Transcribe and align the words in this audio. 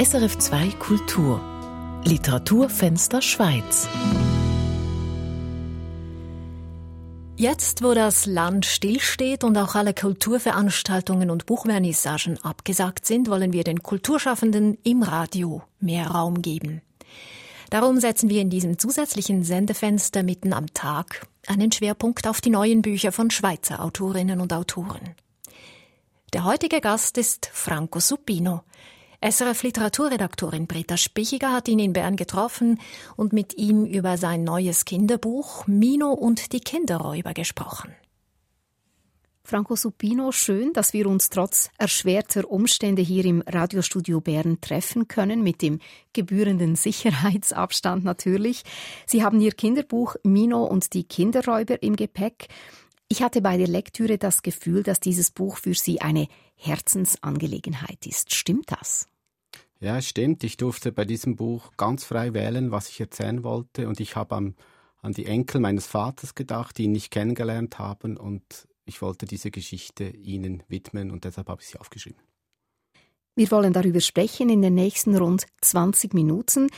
SRF 0.00 0.38
2 0.38 0.68
Kultur 0.78 1.40
Literaturfenster 2.04 3.20
Schweiz 3.20 3.88
Jetzt, 7.36 7.82
wo 7.82 7.94
das 7.94 8.24
Land 8.24 8.64
stillsteht 8.64 9.42
und 9.42 9.58
auch 9.58 9.74
alle 9.74 9.94
Kulturveranstaltungen 9.94 11.30
und 11.30 11.46
Buchvernissagen 11.46 12.38
abgesagt 12.44 13.06
sind, 13.06 13.28
wollen 13.28 13.52
wir 13.52 13.64
den 13.64 13.82
Kulturschaffenden 13.82 14.78
im 14.84 15.02
Radio 15.02 15.62
mehr 15.80 16.06
Raum 16.06 16.42
geben. 16.42 16.80
Darum 17.70 17.98
setzen 17.98 18.30
wir 18.30 18.40
in 18.40 18.50
diesem 18.50 18.78
zusätzlichen 18.78 19.42
Sendefenster 19.42 20.22
mitten 20.22 20.52
am 20.52 20.72
Tag 20.74 21.26
einen 21.48 21.72
Schwerpunkt 21.72 22.28
auf 22.28 22.40
die 22.40 22.50
neuen 22.50 22.82
Bücher 22.82 23.10
von 23.10 23.32
Schweizer 23.32 23.82
Autorinnen 23.82 24.40
und 24.40 24.52
Autoren. 24.52 25.16
Der 26.32 26.44
heutige 26.44 26.80
Gast 26.80 27.18
ist 27.18 27.50
Franco 27.52 27.98
Supino. 27.98 28.62
SRF 29.20 29.64
Literaturredaktorin 29.64 30.68
Britta 30.68 30.96
Spichiger 30.96 31.52
hat 31.52 31.66
ihn 31.66 31.80
in 31.80 31.92
Bern 31.92 32.14
getroffen 32.14 32.78
und 33.16 33.32
mit 33.32 33.54
ihm 33.58 33.84
über 33.84 34.16
sein 34.16 34.44
neues 34.44 34.84
Kinderbuch 34.84 35.66
Mino 35.66 36.12
und 36.12 36.52
die 36.52 36.60
Kinderräuber 36.60 37.34
gesprochen. 37.34 37.92
Franco 39.42 39.74
Supino, 39.74 40.30
schön, 40.30 40.72
dass 40.72 40.92
wir 40.92 41.08
uns 41.08 41.30
trotz 41.30 41.70
erschwerter 41.78 42.48
Umstände 42.48 43.02
hier 43.02 43.24
im 43.24 43.42
Radiostudio 43.44 44.20
Bern 44.20 44.60
treffen 44.60 45.08
können, 45.08 45.42
mit 45.42 45.62
dem 45.62 45.80
gebührenden 46.12 46.76
Sicherheitsabstand 46.76 48.04
natürlich. 48.04 48.62
Sie 49.04 49.24
haben 49.24 49.40
Ihr 49.40 49.52
Kinderbuch 49.52 50.14
Mino 50.22 50.62
und 50.62 50.94
die 50.94 51.04
Kinderräuber 51.04 51.82
im 51.82 51.96
Gepäck. 51.96 52.46
Ich 53.10 53.22
hatte 53.22 53.40
bei 53.40 53.56
der 53.56 53.68
Lektüre 53.68 54.18
das 54.18 54.42
Gefühl, 54.42 54.82
dass 54.82 55.00
dieses 55.00 55.30
Buch 55.30 55.56
für 55.56 55.74
Sie 55.74 56.02
eine 56.02 56.28
Herzensangelegenheit 56.56 58.06
ist. 58.06 58.34
Stimmt 58.34 58.70
das? 58.70 59.06
Ja, 59.80 59.96
es 59.96 60.06
stimmt. 60.06 60.44
Ich 60.44 60.58
durfte 60.58 60.92
bei 60.92 61.06
diesem 61.06 61.36
Buch 61.36 61.72
ganz 61.76 62.04
frei 62.04 62.34
wählen, 62.34 62.70
was 62.70 62.90
ich 62.90 63.00
erzählen 63.00 63.42
wollte. 63.44 63.88
Und 63.88 64.00
ich 64.00 64.14
habe 64.14 64.36
an, 64.36 64.56
an 65.00 65.12
die 65.12 65.24
Enkel 65.24 65.60
meines 65.60 65.86
Vaters 65.86 66.34
gedacht, 66.34 66.76
die 66.76 66.84
ihn 66.84 66.92
nicht 66.92 67.10
kennengelernt 67.10 67.78
haben. 67.78 68.18
Und 68.18 68.68
ich 68.84 69.00
wollte 69.00 69.24
diese 69.24 69.50
Geschichte 69.50 70.08
ihnen 70.08 70.62
widmen 70.68 71.10
und 71.10 71.24
deshalb 71.24 71.48
habe 71.48 71.62
ich 71.62 71.68
sie 71.68 71.78
aufgeschrieben. 71.78 72.20
Wir 73.36 73.50
wollen 73.52 73.72
darüber 73.72 74.00
sprechen 74.00 74.50
in 74.50 74.62
den 74.62 74.74
nächsten 74.74 75.16
rund 75.16 75.46
20 75.60 76.12
Minuten. 76.12 76.68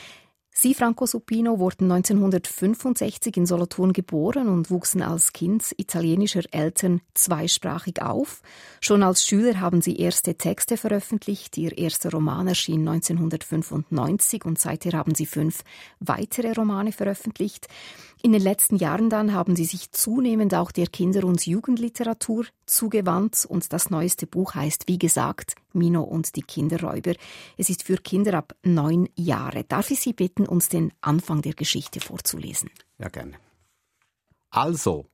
Sie, 0.62 0.74
Franco 0.74 1.06
Supino, 1.06 1.58
wurden 1.58 1.90
1965 1.90 3.34
in 3.38 3.46
Solothurn 3.46 3.94
geboren 3.94 4.46
und 4.46 4.70
wuchsen 4.70 5.00
als 5.00 5.32
Kind 5.32 5.74
italienischer 5.78 6.42
Eltern 6.50 7.00
zweisprachig 7.14 8.02
auf. 8.02 8.42
Schon 8.82 9.02
als 9.02 9.26
Schüler 9.26 9.58
haben 9.58 9.80
sie 9.80 9.96
erste 9.96 10.34
Texte 10.34 10.76
veröffentlicht. 10.76 11.56
Ihr 11.56 11.78
erster 11.78 12.10
Roman 12.10 12.46
erschien 12.46 12.86
1995 12.86 14.44
und 14.44 14.58
seither 14.58 14.92
haben 14.92 15.14
sie 15.14 15.24
fünf 15.24 15.64
weitere 15.98 16.52
Romane 16.52 16.92
veröffentlicht. 16.92 17.66
In 18.22 18.32
den 18.32 18.42
letzten 18.42 18.76
Jahren 18.76 19.08
dann 19.08 19.32
haben 19.32 19.56
sie 19.56 19.64
sich 19.64 19.92
zunehmend 19.92 20.54
auch 20.54 20.72
der 20.72 20.86
Kinder- 20.88 21.24
und 21.24 21.46
Jugendliteratur 21.46 22.44
zugewandt 22.66 23.46
und 23.46 23.72
das 23.72 23.88
neueste 23.88 24.26
Buch 24.26 24.54
heißt, 24.54 24.88
wie 24.88 24.98
gesagt, 24.98 25.54
Mino 25.72 26.02
und 26.02 26.36
die 26.36 26.42
Kinderräuber. 26.42 27.14
Es 27.56 27.70
ist 27.70 27.84
für 27.84 27.96
Kinder 27.96 28.34
ab 28.34 28.54
neun 28.62 29.08
Jahre. 29.14 29.64
Darf 29.64 29.90
ich 29.90 30.00
Sie 30.00 30.12
bitten, 30.12 30.46
uns 30.46 30.68
den 30.68 30.92
Anfang 31.00 31.40
der 31.40 31.54
Geschichte 31.54 32.00
vorzulesen? 32.00 32.70
Ja, 32.98 33.08
gerne. 33.08 33.38
Also, 34.50 35.06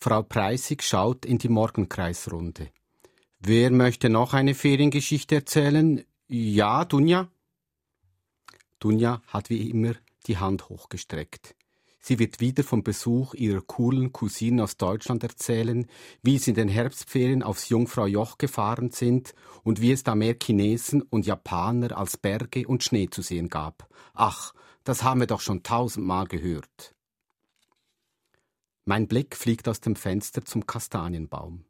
Frau 0.00 0.22
Preissig 0.22 0.82
schaut 0.82 1.26
in 1.26 1.36
die 1.36 1.50
Morgenkreisrunde. 1.50 2.70
Wer 3.38 3.70
möchte 3.70 4.08
noch 4.08 4.32
eine 4.32 4.54
Feriengeschichte 4.54 5.36
erzählen? 5.36 6.04
Ja, 6.26 6.86
Dunja? 6.86 7.28
Dunja 8.78 9.20
hat 9.26 9.50
wie 9.50 9.68
immer 9.68 9.94
die 10.26 10.38
Hand 10.38 10.70
hochgestreckt. 10.70 11.54
Sie 12.08 12.20
wird 12.20 12.38
wieder 12.38 12.62
vom 12.62 12.84
Besuch 12.84 13.34
ihrer 13.34 13.62
coolen 13.62 14.12
Cousine 14.12 14.62
aus 14.62 14.76
Deutschland 14.76 15.24
erzählen, 15.24 15.88
wie 16.22 16.38
sie 16.38 16.52
in 16.52 16.54
den 16.54 16.68
Herbstferien 16.68 17.42
aufs 17.42 17.68
Jungfrau 17.68 18.06
Joch 18.06 18.38
gefahren 18.38 18.92
sind 18.92 19.34
und 19.64 19.80
wie 19.80 19.90
es 19.90 20.04
da 20.04 20.14
mehr 20.14 20.36
Chinesen 20.40 21.02
und 21.02 21.26
Japaner 21.26 21.98
als 21.98 22.16
Berge 22.16 22.68
und 22.68 22.84
Schnee 22.84 23.10
zu 23.10 23.22
sehen 23.22 23.48
gab. 23.48 23.88
Ach, 24.14 24.54
das 24.84 25.02
haben 25.02 25.18
wir 25.18 25.26
doch 25.26 25.40
schon 25.40 25.64
tausendmal 25.64 26.28
gehört. 26.28 26.94
Mein 28.84 29.08
Blick 29.08 29.34
fliegt 29.34 29.68
aus 29.68 29.80
dem 29.80 29.96
Fenster 29.96 30.44
zum 30.44 30.64
Kastanienbaum. 30.64 31.64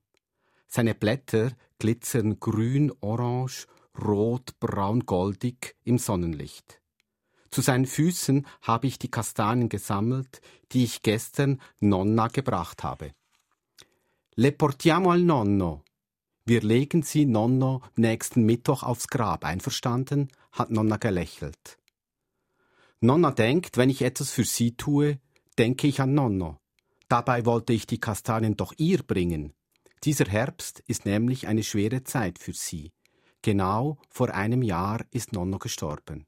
Seine 0.67 0.95
Blätter 0.95 1.53
glitzern 1.79 2.41
grün, 2.41 2.93
orange, 3.01 3.69
rot, 3.99 4.61
braun, 4.61 5.07
goldig 5.07 5.77
im 5.85 5.97
Sonnenlicht. 5.97 6.83
Zu 7.57 7.63
seinen 7.63 7.87
Füßen 7.87 8.47
habe 8.61 8.87
ich 8.87 8.99
die 8.99 9.11
Kastanien 9.11 9.71
gesammelt, 9.71 10.43
die 10.73 10.85
ich 10.85 11.01
gestern 11.01 11.59
Nonna 11.81 12.29
gebracht 12.29 12.85
habe. 12.85 13.15
Le 14.35 14.53
portiamo 14.53 15.11
al 15.11 15.23
nonno. 15.23 15.83
Wir 16.45 16.61
legen 16.61 17.03
sie 17.03 17.25
Nonno 17.25 17.81
nächsten 17.95 18.43
Mittwoch 18.45 18.83
aufs 18.83 19.09
Grab, 19.09 19.43
einverstanden? 19.47 20.29
hat 20.53 20.71
Nonna 20.71 20.99
gelächelt. 20.99 21.79
Nonna 23.01 23.31
denkt, 23.31 23.79
wenn 23.79 23.89
ich 23.89 24.03
etwas 24.03 24.33
für 24.33 24.45
sie 24.45 24.77
tue, 24.77 25.19
denke 25.57 25.87
ich 25.87 26.03
an 26.03 26.13
Nonno. 26.13 26.59
Dabei 27.09 27.47
wollte 27.47 27.73
ich 27.73 27.87
die 27.87 28.01
Kastanien 28.01 28.59
doch 28.59 28.75
ihr 28.77 29.03
bringen. 29.03 29.55
Dieser 30.05 30.27
Herbst 30.27 30.81
ist 30.89 31.07
nämlich 31.07 31.47
eine 31.47 31.63
schwere 31.63 32.05
Zeit 32.05 32.39
für 32.39 32.53
sie. 32.53 32.93
Genau 33.41 33.97
vor 34.11 34.35
einem 34.35 34.61
Jahr 34.61 35.07
ist 35.11 35.33
Nonno 35.33 35.59
gestorben. 35.59 36.27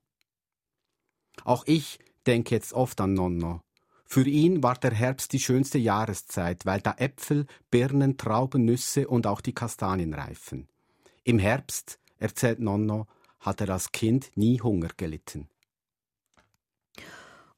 Auch 1.45 1.65
ich 1.67 1.99
denke 2.27 2.55
jetzt 2.55 2.73
oft 2.73 3.01
an 3.01 3.15
Nonno. 3.15 3.61
Für 4.07 4.27
ihn 4.27 4.63
war 4.63 4.75
der 4.75 4.93
Herbst 4.93 5.33
die 5.33 5.41
schönste 5.41 5.79
Jahreszeit, 5.79 6.65
weil 6.65 6.81
da 6.81 6.95
Äpfel, 6.97 7.47
Birnen, 7.71 8.17
Trauben, 8.17 8.65
Nüsse 8.65 9.07
und 9.07 9.27
auch 9.27 9.43
die 9.43 9.53
Kastanien 9.53 10.15
reifen. 10.15 10.67
Im 11.25 11.39
Herbst, 11.39 11.99
erzählt 12.19 12.59
Nonno, 12.59 13.07
hat 13.41 13.61
er 13.61 13.69
als 13.71 13.93
Kind 13.93 14.31
nie 14.35 14.61
Hunger 14.61 14.89
gelitten. 14.97 15.49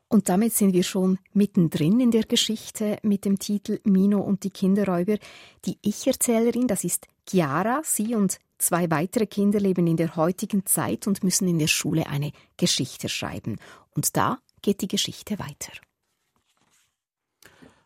Und 0.09 0.29
damit 0.29 0.53
sind 0.53 0.73
wir 0.73 0.83
schon 0.83 1.21
mittendrin 1.35 2.01
in 2.01 2.11
der 2.11 2.25
Geschichte 2.25 2.99
mit 3.05 3.25
dem 3.25 3.39
Titel 3.39 3.79
Mino 3.85 4.19
und 4.19 4.43
die 4.43 4.51
Kinderräuber. 4.51 5.19
Die 5.65 5.79
Ich-Erzählerin, 5.83 6.67
das 6.67 6.83
ist 6.83 7.07
Chiara. 7.29 7.83
Sie 7.85 8.17
und 8.17 8.41
Zwei 8.61 8.91
weitere 8.91 9.27
Kinder 9.27 9.59
leben 9.59 9.87
in 9.87 9.97
der 9.97 10.17
heutigen 10.17 10.67
Zeit 10.67 11.07
und 11.07 11.25
müssen 11.25 11.49
in 11.49 11.59
der 11.59 11.67
Schule 11.67 12.07
eine 12.09 12.31
Geschichte 12.59 13.09
schreiben. 13.09 13.57
Und 13.93 14.19
da 14.19 14.39
geht 14.61 14.83
die 14.83 14.89
Geschichte 14.89 15.39
weiter. 15.39 15.73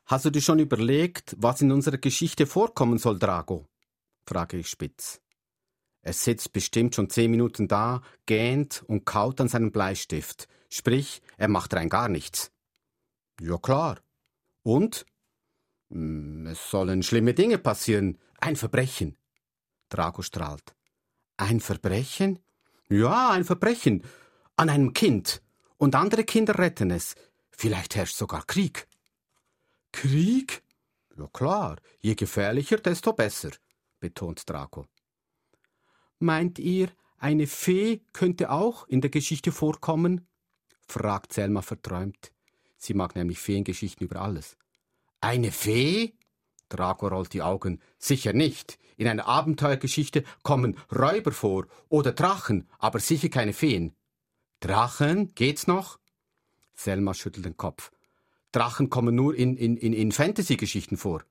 Hast 0.07 0.25
du 0.25 0.31
dir 0.31 0.43
schon 0.43 0.59
überlegt, 0.59 1.37
was 1.39 1.61
in 1.61 1.71
unserer 1.71 1.99
Geschichte 1.99 2.47
vorkommen 2.47 2.99
soll, 2.99 3.21
Drago? 3.21 3.69
frage 4.27 4.57
ich 4.57 4.67
spitz. 4.67 5.21
Er 6.03 6.13
sitzt 6.13 6.53
bestimmt 6.53 6.97
schon 6.97 7.09
zehn 7.09 7.31
Minuten 7.31 7.69
da, 7.69 8.03
gähnt 8.27 8.83
und 8.89 9.07
kaut 9.07 9.41
an 9.41 9.49
seinem 9.49 9.71
Bleistift. 9.71 10.49
Sprich, 10.69 11.23
er 11.37 11.47
macht 11.49 11.73
rein 11.73 11.89
gar 11.89 12.09
nichts. 12.09 12.51
Ja 13.41 13.59
klar. 13.59 14.01
Und? 14.65 15.07
Hm, 15.91 16.47
es 16.47 16.69
sollen 16.69 17.05
schlimme 17.05 17.33
Dinge 17.33 17.59
passieren. 17.59 18.19
Ein 18.41 18.57
Verbrechen. 18.57 19.17
Drago 19.95 20.23
strahlt. 20.23 20.75
Ein 21.37 21.61
Verbrechen? 21.61 22.41
Ja, 22.89 23.31
ein 23.31 23.45
Verbrechen. 23.45 24.03
An 24.57 24.69
einem 24.69 24.93
Kind. 24.93 25.41
Und 25.79 25.95
andere 25.95 26.25
Kinder 26.25 26.59
retten 26.59 26.91
es. 26.91 27.15
Vielleicht 27.51 27.95
herrscht 27.95 28.17
sogar 28.17 28.45
Krieg. 28.45 28.89
Krieg? 29.93 30.63
Ja 31.17 31.29
klar, 31.33 31.77
je 32.01 32.15
gefährlicher, 32.17 32.79
desto 32.79 33.13
besser, 33.13 33.51
betont 34.01 34.49
Drago. 34.49 34.87
Meint 36.19 36.59
ihr, 36.59 36.89
eine 37.19 37.47
Fee 37.47 38.01
könnte 38.13 38.51
auch 38.51 38.89
in 38.89 39.01
der 39.01 39.11
Geschichte 39.11 39.53
vorkommen? 39.53 40.27
fragt 40.89 41.33
Selma 41.33 41.63
verträumt. 41.63 42.33
Sie 42.77 42.95
mag 42.95 43.15
nämlich 43.15 43.39
Feengeschichten 43.39 44.07
über 44.07 44.21
alles. 44.21 44.57
Eine 45.21 45.53
Fee? 45.53 46.15
Drago 46.75 47.09
rollt 47.09 47.33
die 47.33 47.43
Augen. 47.43 47.81
Sicher 47.99 48.33
nicht. 48.33 48.79
In 48.97 49.09
einer 49.09 49.27
Abenteuergeschichte 49.27 50.25
kommen 50.43 50.77
Räuber 50.95 51.33
vor 51.33 51.67
oder 51.89 52.13
Drachen, 52.13 52.69
aber 52.79 53.01
sicher 53.01 53.29
keine 53.29 53.53
Feen. 53.53 53.95
Drachen? 54.61 55.35
Geht's 55.35 55.67
noch? 55.67 55.99
Selma 56.75 57.15
schüttelt 57.15 57.47
den 57.47 57.57
Kopf. 57.57 57.91
Drachen 58.53 58.91
kommen 58.91 59.15
nur 59.15 59.35
in, 59.35 59.57
in, 59.57 59.77
in, 59.77 59.93
in 59.93 60.13
Fantasy-Geschichten 60.13 60.97
vor. 60.97 61.25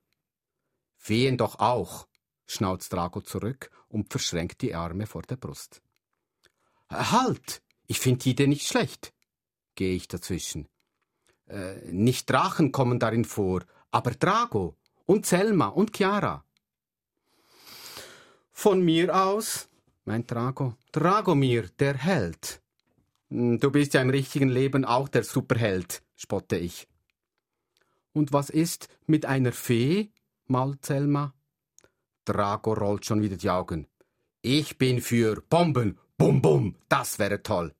Feen 0.96 1.36
doch 1.36 1.58
auch, 1.58 2.06
schnauzt 2.46 2.92
Drago 2.92 3.20
zurück 3.20 3.70
und 3.88 4.10
verschränkt 4.10 4.62
die 4.62 4.74
Arme 4.74 5.06
vor 5.06 5.22
der 5.22 5.36
Brust. 5.36 5.82
Halt! 6.90 7.62
Ich 7.86 8.00
finde 8.00 8.20
die 8.20 8.30
Idee 8.30 8.46
nicht 8.46 8.66
schlecht, 8.66 9.12
gehe 9.74 9.94
ich 9.94 10.08
dazwischen. 10.08 10.68
Äh, 11.46 11.92
nicht 11.92 12.30
Drachen 12.30 12.72
kommen 12.72 12.98
darin 12.98 13.26
vor, 13.26 13.64
aber 13.90 14.12
Drago 14.12 14.76
und 15.06 15.26
Selma 15.26 15.68
und 15.68 15.96
Chiara. 15.96 16.44
Von 18.52 18.82
mir 18.82 19.14
aus, 19.14 19.68
meint 20.04 20.30
Drago, 20.30 20.76
Dragomir, 20.92 21.68
der 21.78 21.94
Held. 21.94 22.62
Hm, 23.30 23.58
du 23.58 23.70
bist 23.70 23.94
ja 23.94 24.02
im 24.02 24.10
richtigen 24.10 24.48
Leben 24.48 24.84
auch 24.84 25.08
der 25.08 25.24
Superheld, 25.24 26.02
spotte 26.16 26.56
ich. 26.56 26.88
Und 28.12 28.32
was 28.32 28.50
ist 28.50 28.88
mit 29.06 29.26
einer 29.26 29.52
Fee? 29.52 30.10
malt 30.46 30.84
Selma. 30.84 31.34
Drago 32.24 32.74
rollt 32.74 33.04
schon 33.04 33.22
wieder 33.22 33.36
die 33.36 33.50
Augen. 33.50 33.86
Ich 34.40 34.78
bin 34.78 35.00
für 35.00 35.42
Bomben, 35.48 35.98
bum 36.16 36.40
bum, 36.40 36.76
das 36.88 37.18
wäre 37.18 37.42
toll. 37.42 37.74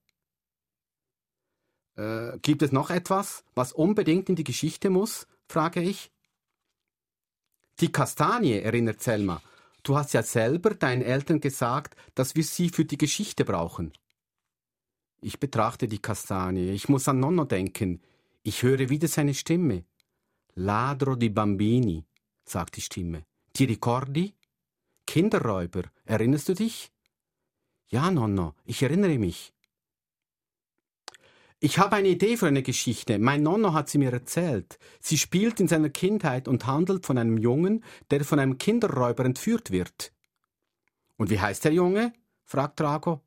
Äh, 1.97 2.39
gibt 2.41 2.63
es 2.63 2.73
noch 2.73 2.91
etwas, 2.91 3.45
was 3.55 3.73
unbedingt 3.73 4.29
in 4.29 4.37
die 4.37 4.45
Geschichte 4.45 4.91
muss? 4.91 5.27
frage 5.47 5.81
ich. 5.81 6.11
Die 7.81 7.91
Kastanie, 7.91 8.61
erinnert 8.61 9.03
Selma. 9.03 9.43
Du 9.83 9.97
hast 9.97 10.15
ja 10.15 10.23
selber 10.23 10.75
deinen 10.75 11.03
Eltern 11.03 11.41
gesagt, 11.41 11.97
dass 12.15 12.35
wir 12.35 12.45
sie 12.45 12.69
für 12.69 12.85
die 12.85 12.99
Geschichte 12.99 13.45
brauchen. 13.45 13.93
Ich 15.21 15.41
betrachte 15.41 15.89
die 15.89 16.01
Kastanie. 16.01 16.71
Ich 16.71 16.89
muss 16.89 17.09
an 17.09 17.19
Nonno 17.21 17.45
denken. 17.45 18.03
Ich 18.43 18.63
höre 18.63 18.91
wieder 18.91 19.09
seine 19.09 19.33
Stimme. 19.33 19.85
Ladro 20.55 21.17
di 21.17 21.31
bambini, 21.31 22.05
sagt 22.45 22.77
die 22.77 22.83
Stimme. 22.83 23.25
Ti 23.55 23.65
ricordi? 23.65 24.35
Kinderräuber, 25.07 25.85
erinnerst 26.05 26.51
du 26.51 26.55
dich? 26.55 26.93
Ja, 27.89 28.11
Nonno, 28.11 28.55
ich 28.65 28.83
erinnere 28.83 29.19
mich. 29.19 29.54
Ich 31.65 31.79
habe 31.79 31.97
eine 31.97 32.09
Idee 32.09 32.37
für 32.37 32.47
eine 32.47 32.63
Geschichte. 32.63 33.19
Mein 33.19 33.43
Nonno 33.43 33.73
hat 33.73 33.89
sie 33.89 33.97
mir 33.97 34.13
erzählt. 34.13 34.79
Sie 35.01 35.17
spielt 35.17 35.61
in 35.61 35.67
seiner 35.67 35.89
Kindheit 35.89 36.47
und 36.47 36.67
handelt 36.67 37.07
von 37.07 37.17
einem 37.17 37.39
Jungen, 37.39 37.83
der 38.11 38.23
von 38.27 38.39
einem 38.39 38.59
Kinderräuber 38.59 39.25
entführt 39.25 39.71
wird. 39.71 40.13
Und 41.17 41.31
wie 41.31 41.41
heißt 41.41 41.65
der 41.65 41.73
Junge? 41.73 42.13
fragt 42.45 42.81
Drago. 42.81 43.23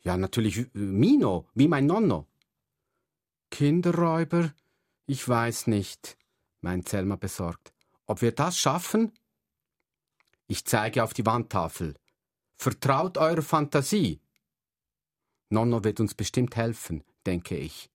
Ja, 0.00 0.16
natürlich 0.16 0.56
äh, 0.56 0.68
Mino, 0.72 1.50
wie 1.52 1.68
mein 1.68 1.84
Nonno. 1.84 2.26
Kinderräuber? 3.50 4.54
Ich 5.04 5.28
weiß 5.28 5.66
nicht, 5.66 6.16
meint 6.62 6.88
Selma 6.88 7.16
besorgt. 7.16 7.74
Ob 8.06 8.22
wir 8.22 8.32
das 8.32 8.56
schaffen? 8.56 9.12
Ich 10.46 10.64
zeige 10.64 11.04
auf 11.04 11.12
die 11.12 11.26
Wandtafel. 11.26 11.92
Vertraut 12.56 13.18
eurer 13.18 13.42
Fantasie. 13.42 14.22
Nonno 15.50 15.84
wird 15.84 16.00
uns 16.00 16.14
bestimmt 16.14 16.56
helfen 16.56 17.04
denke 17.26 17.56
ich. 17.56 17.90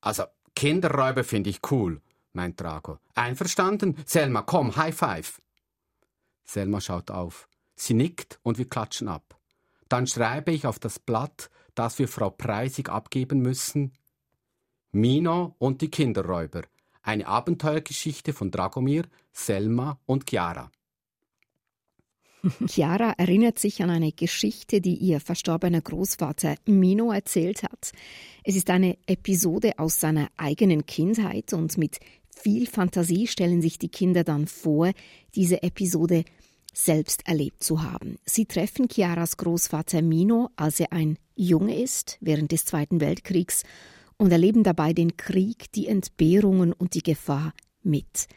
Also, 0.00 0.24
Kinderräuber 0.54 1.24
finde 1.24 1.50
ich 1.50 1.60
cool, 1.70 2.00
meint 2.32 2.60
Drago. 2.60 2.98
Einverstanden? 3.14 3.96
Selma, 4.06 4.42
komm, 4.42 4.76
High 4.76 4.96
Five. 4.96 5.40
Selma 6.44 6.80
schaut 6.80 7.10
auf. 7.10 7.48
Sie 7.74 7.94
nickt 7.94 8.38
und 8.42 8.58
wir 8.58 8.68
klatschen 8.68 9.08
ab. 9.08 9.38
Dann 9.88 10.06
schreibe 10.06 10.52
ich 10.52 10.66
auf 10.66 10.78
das 10.78 10.98
Blatt, 10.98 11.50
das 11.74 11.98
wir 11.98 12.08
Frau 12.08 12.30
Preisig 12.30 12.88
abgeben 12.88 13.40
müssen. 13.40 13.92
Mino 14.92 15.56
und 15.58 15.80
die 15.80 15.90
Kinderräuber. 15.90 16.62
Eine 17.02 17.26
Abenteuergeschichte 17.26 18.32
von 18.32 18.50
Dragomir, 18.50 19.06
Selma 19.32 19.98
und 20.06 20.30
Chiara. 20.30 20.70
Chiara 22.66 23.12
erinnert 23.16 23.58
sich 23.58 23.82
an 23.82 23.90
eine 23.90 24.12
Geschichte, 24.12 24.80
die 24.80 24.96
ihr 24.96 25.20
verstorbener 25.20 25.80
Großvater 25.80 26.56
Mino 26.66 27.12
erzählt 27.12 27.62
hat. 27.62 27.92
Es 28.42 28.56
ist 28.56 28.70
eine 28.70 28.98
Episode 29.06 29.78
aus 29.78 30.00
seiner 30.00 30.28
eigenen 30.36 30.86
Kindheit 30.86 31.52
und 31.52 31.78
mit 31.78 31.98
viel 32.28 32.66
Fantasie 32.66 33.26
stellen 33.26 33.62
sich 33.62 33.78
die 33.78 33.88
Kinder 33.88 34.24
dann 34.24 34.46
vor, 34.46 34.92
diese 35.34 35.62
Episode 35.62 36.24
selbst 36.72 37.26
erlebt 37.26 37.62
zu 37.62 37.82
haben. 37.82 38.16
Sie 38.24 38.46
treffen 38.46 38.88
Chiaras 38.88 39.36
Großvater 39.36 40.02
Mino, 40.02 40.50
als 40.56 40.80
er 40.80 40.92
ein 40.92 41.18
Junge 41.36 41.80
ist, 41.80 42.18
während 42.20 42.52
des 42.52 42.64
Zweiten 42.64 43.00
Weltkriegs, 43.00 43.62
und 44.16 44.30
erleben 44.30 44.62
dabei 44.62 44.92
den 44.92 45.16
Krieg, 45.16 45.72
die 45.72 45.88
Entbehrungen 45.88 46.72
und 46.72 46.94
die 46.94 47.02
Gefahr 47.02 47.52
mit. 47.82 48.28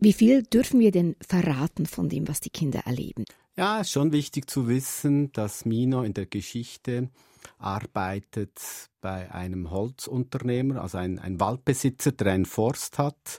Wie 0.00 0.12
viel 0.12 0.42
dürfen 0.42 0.80
wir 0.80 0.90
denn 0.90 1.16
verraten 1.26 1.86
von 1.86 2.08
dem, 2.08 2.28
was 2.28 2.40
die 2.40 2.50
Kinder 2.50 2.80
erleben? 2.84 3.24
Ja, 3.56 3.80
es 3.80 3.86
ist 3.86 3.92
schon 3.92 4.12
wichtig 4.12 4.50
zu 4.50 4.68
wissen, 4.68 5.32
dass 5.32 5.64
Mino 5.64 6.02
in 6.02 6.14
der 6.14 6.26
Geschichte 6.26 7.10
arbeitet 7.58 8.60
bei 9.00 9.30
einem 9.32 9.70
Holzunternehmer, 9.70 10.82
also 10.82 10.98
ein, 10.98 11.18
ein 11.18 11.38
Waldbesitzer, 11.40 12.12
der 12.12 12.32
einen 12.32 12.46
Forst 12.46 12.98
hat. 12.98 13.38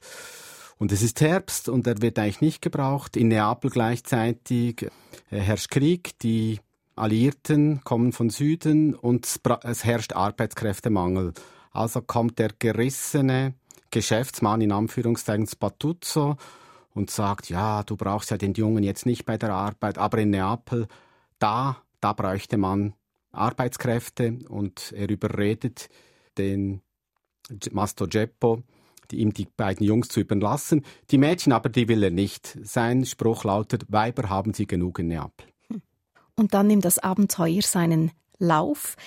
Und 0.78 0.92
es 0.92 1.02
ist 1.02 1.22
Herbst 1.22 1.70
und 1.70 1.88
er 1.88 2.02
wird 2.02 2.20
eigentlich 2.20 2.42
nicht 2.42 2.62
gebraucht. 2.62 3.16
In 3.18 3.30
Neapel 3.30 3.70
gleichzeitig 3.70 4.84
äh, 4.84 5.40
herrscht 5.40 5.72
Krieg, 5.72 6.18
die 6.20 6.60
Alliierten 6.96 7.82
kommen 7.84 8.14
von 8.14 8.30
Süden 8.30 8.94
und 8.94 9.28
es 9.64 9.84
herrscht 9.84 10.14
Arbeitskräftemangel. 10.14 11.34
Also 11.72 12.02
kommt 12.02 12.40
der 12.40 12.52
gerissene 12.58 13.54
Geschäftsmann 13.96 14.60
in 14.60 14.74
Anführungszeichen 14.74 15.48
Spatuzzo 15.48 16.36
und 16.94 17.10
sagt, 17.10 17.48
ja, 17.48 17.82
du 17.84 17.96
brauchst 17.96 18.30
ja 18.30 18.38
den 18.38 18.54
Jungen 18.54 18.84
jetzt 18.84 19.06
nicht 19.06 19.26
bei 19.26 19.38
der 19.38 19.54
Arbeit, 19.54 19.98
aber 19.98 20.18
in 20.18 20.32
Neapel, 20.32 20.88
da, 21.40 21.78
da 22.02 22.12
bräuchte 22.12 22.58
man 22.58 22.94
Arbeitskräfte 23.32 24.40
und 24.50 24.92
er 24.92 25.10
überredet 25.10 25.90
den 26.38 26.82
Masto 27.72 28.06
Geppo, 28.06 28.64
die, 29.12 29.20
ihm 29.20 29.34
die 29.34 29.48
beiden 29.56 29.86
Jungs 29.86 30.10
zu 30.10 30.20
überlassen. 30.20 30.84
Die 31.10 31.18
Mädchen 31.18 31.54
aber, 31.54 31.70
die 31.70 31.88
will 31.88 32.04
er 32.04 32.12
nicht. 32.12 32.58
Sein 32.64 33.06
Spruch 33.06 33.46
lautet, 33.46 33.86
Weiber 33.88 34.30
haben 34.30 34.54
sie 34.54 34.68
genug 34.68 35.00
in 35.00 35.08
Neapel. 35.08 35.48
Und 36.36 36.54
dann 36.54 36.68
nimmt 36.68 36.84
das 36.84 37.00
Abenteuer 37.00 37.62
seinen 37.62 38.12
Lauf. 38.40 38.98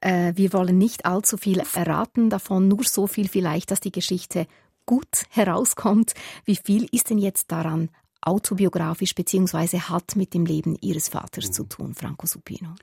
Äh, 0.00 0.32
wir 0.36 0.52
wollen 0.52 0.78
nicht 0.78 1.06
allzu 1.06 1.36
viel 1.36 1.62
erraten 1.74 2.30
davon, 2.30 2.68
nur 2.68 2.84
so 2.84 3.06
viel 3.06 3.28
vielleicht, 3.28 3.70
dass 3.70 3.80
die 3.80 3.92
Geschichte 3.92 4.46
gut 4.84 5.24
herauskommt. 5.30 6.14
Wie 6.44 6.56
viel 6.56 6.86
ist 6.92 7.10
denn 7.10 7.18
jetzt 7.18 7.50
daran 7.50 7.90
autobiografisch 8.20 9.14
beziehungsweise 9.14 9.88
hat 9.88 10.16
mit 10.16 10.34
dem 10.34 10.46
Leben 10.46 10.76
Ihres 10.80 11.08
Vaters 11.08 11.48
mhm. 11.48 11.52
zu 11.52 11.64
tun, 11.64 11.94
Franco 11.94 12.26
Supino? 12.26 12.74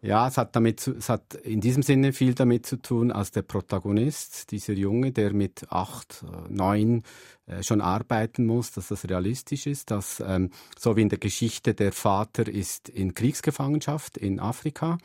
Ja, 0.00 0.28
es 0.28 0.38
hat, 0.38 0.54
damit 0.54 0.86
es 0.86 1.08
hat 1.08 1.34
in 1.34 1.60
diesem 1.60 1.82
Sinne 1.82 2.12
viel 2.12 2.32
damit 2.32 2.66
zu 2.66 2.76
tun, 2.80 3.10
als 3.10 3.32
der 3.32 3.42
Protagonist, 3.42 4.52
dieser 4.52 4.74
Junge, 4.74 5.10
der 5.10 5.32
mit 5.32 5.66
acht, 5.70 6.22
äh, 6.22 6.52
neun 6.52 7.02
äh, 7.46 7.64
schon 7.64 7.80
arbeiten 7.80 8.46
muss, 8.46 8.70
dass 8.70 8.88
das 8.88 9.08
realistisch 9.08 9.66
ist, 9.66 9.90
dass 9.90 10.22
ähm, 10.24 10.50
so 10.78 10.96
wie 10.96 11.02
in 11.02 11.08
der 11.08 11.18
Geschichte 11.18 11.74
der 11.74 11.90
Vater 11.90 12.46
ist 12.46 12.88
in 12.88 13.12
Kriegsgefangenschaft 13.12 14.16
in 14.16 14.38
Afrika 14.38 14.98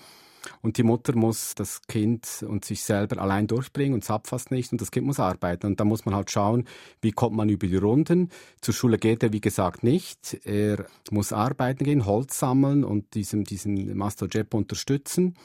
und 0.62 0.78
die 0.78 0.84
Mutter 0.84 1.16
muss 1.16 1.56
das 1.56 1.82
Kind 1.88 2.46
und 2.48 2.66
sich 2.66 2.84
selber 2.84 3.22
allein 3.22 3.48
durchbringen 3.48 3.94
und 3.94 4.04
zapft 4.04 4.28
fast 4.28 4.52
nicht 4.52 4.72
und 4.72 4.82
das 4.82 4.92
Kind 4.92 5.06
muss 5.06 5.20
arbeiten. 5.20 5.68
Und 5.68 5.80
da 5.80 5.86
muss 5.86 6.06
man 6.06 6.16
halt 6.16 6.32
schauen, 6.32 6.66
wie 7.02 7.12
kommt 7.12 7.36
man 7.36 7.50
über 7.50 7.68
die 7.68 7.78
Runden. 7.78 8.30
Zur 8.62 8.74
Schule 8.74 8.98
geht 8.98 9.24
er, 9.24 9.34
wie 9.34 9.42
gesagt, 9.42 9.84
nicht. 9.84 10.40
Er 10.46 10.86
muss 11.12 11.34
arbeiten 11.34 11.84
gehen, 11.84 12.06
Holz 12.06 12.40
sammeln 12.40 12.84
und 12.84 13.14
diesem, 13.14 13.44
diesen 13.44 13.96
Master 13.96 14.28
Jep 14.30 14.54
unterstützen. 14.54 15.36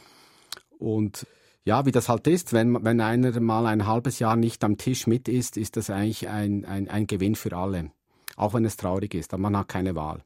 Und 0.79 1.27
ja, 1.65 1.85
wie 1.87 1.93
das 1.93 2.09
halt 2.09 2.27
ist, 2.27 2.53
wenn, 2.53 2.83
wenn 2.85 3.01
einer 3.01 3.39
mal 3.41 3.67
ein 3.67 3.87
halbes 3.87 4.19
Jahr 4.19 4.37
nicht 4.37 4.65
am 4.65 4.79
Tisch 4.79 5.07
mit 5.07 5.29
ist, 5.29 5.57
ist 5.57 5.77
das 5.77 5.91
eigentlich 5.91 6.29
ein, 6.29 6.65
ein, 6.65 6.89
ein 6.89 7.07
Gewinn 7.07 7.35
für 7.35 7.55
alle. 7.57 7.91
Auch 8.37 8.55
wenn 8.55 8.65
es 8.65 8.77
traurig 8.77 9.15
ist, 9.15 9.35
aber 9.35 9.43
man 9.43 9.57
hat 9.57 9.69
keine 9.69 9.95
Wahl. 9.95 10.23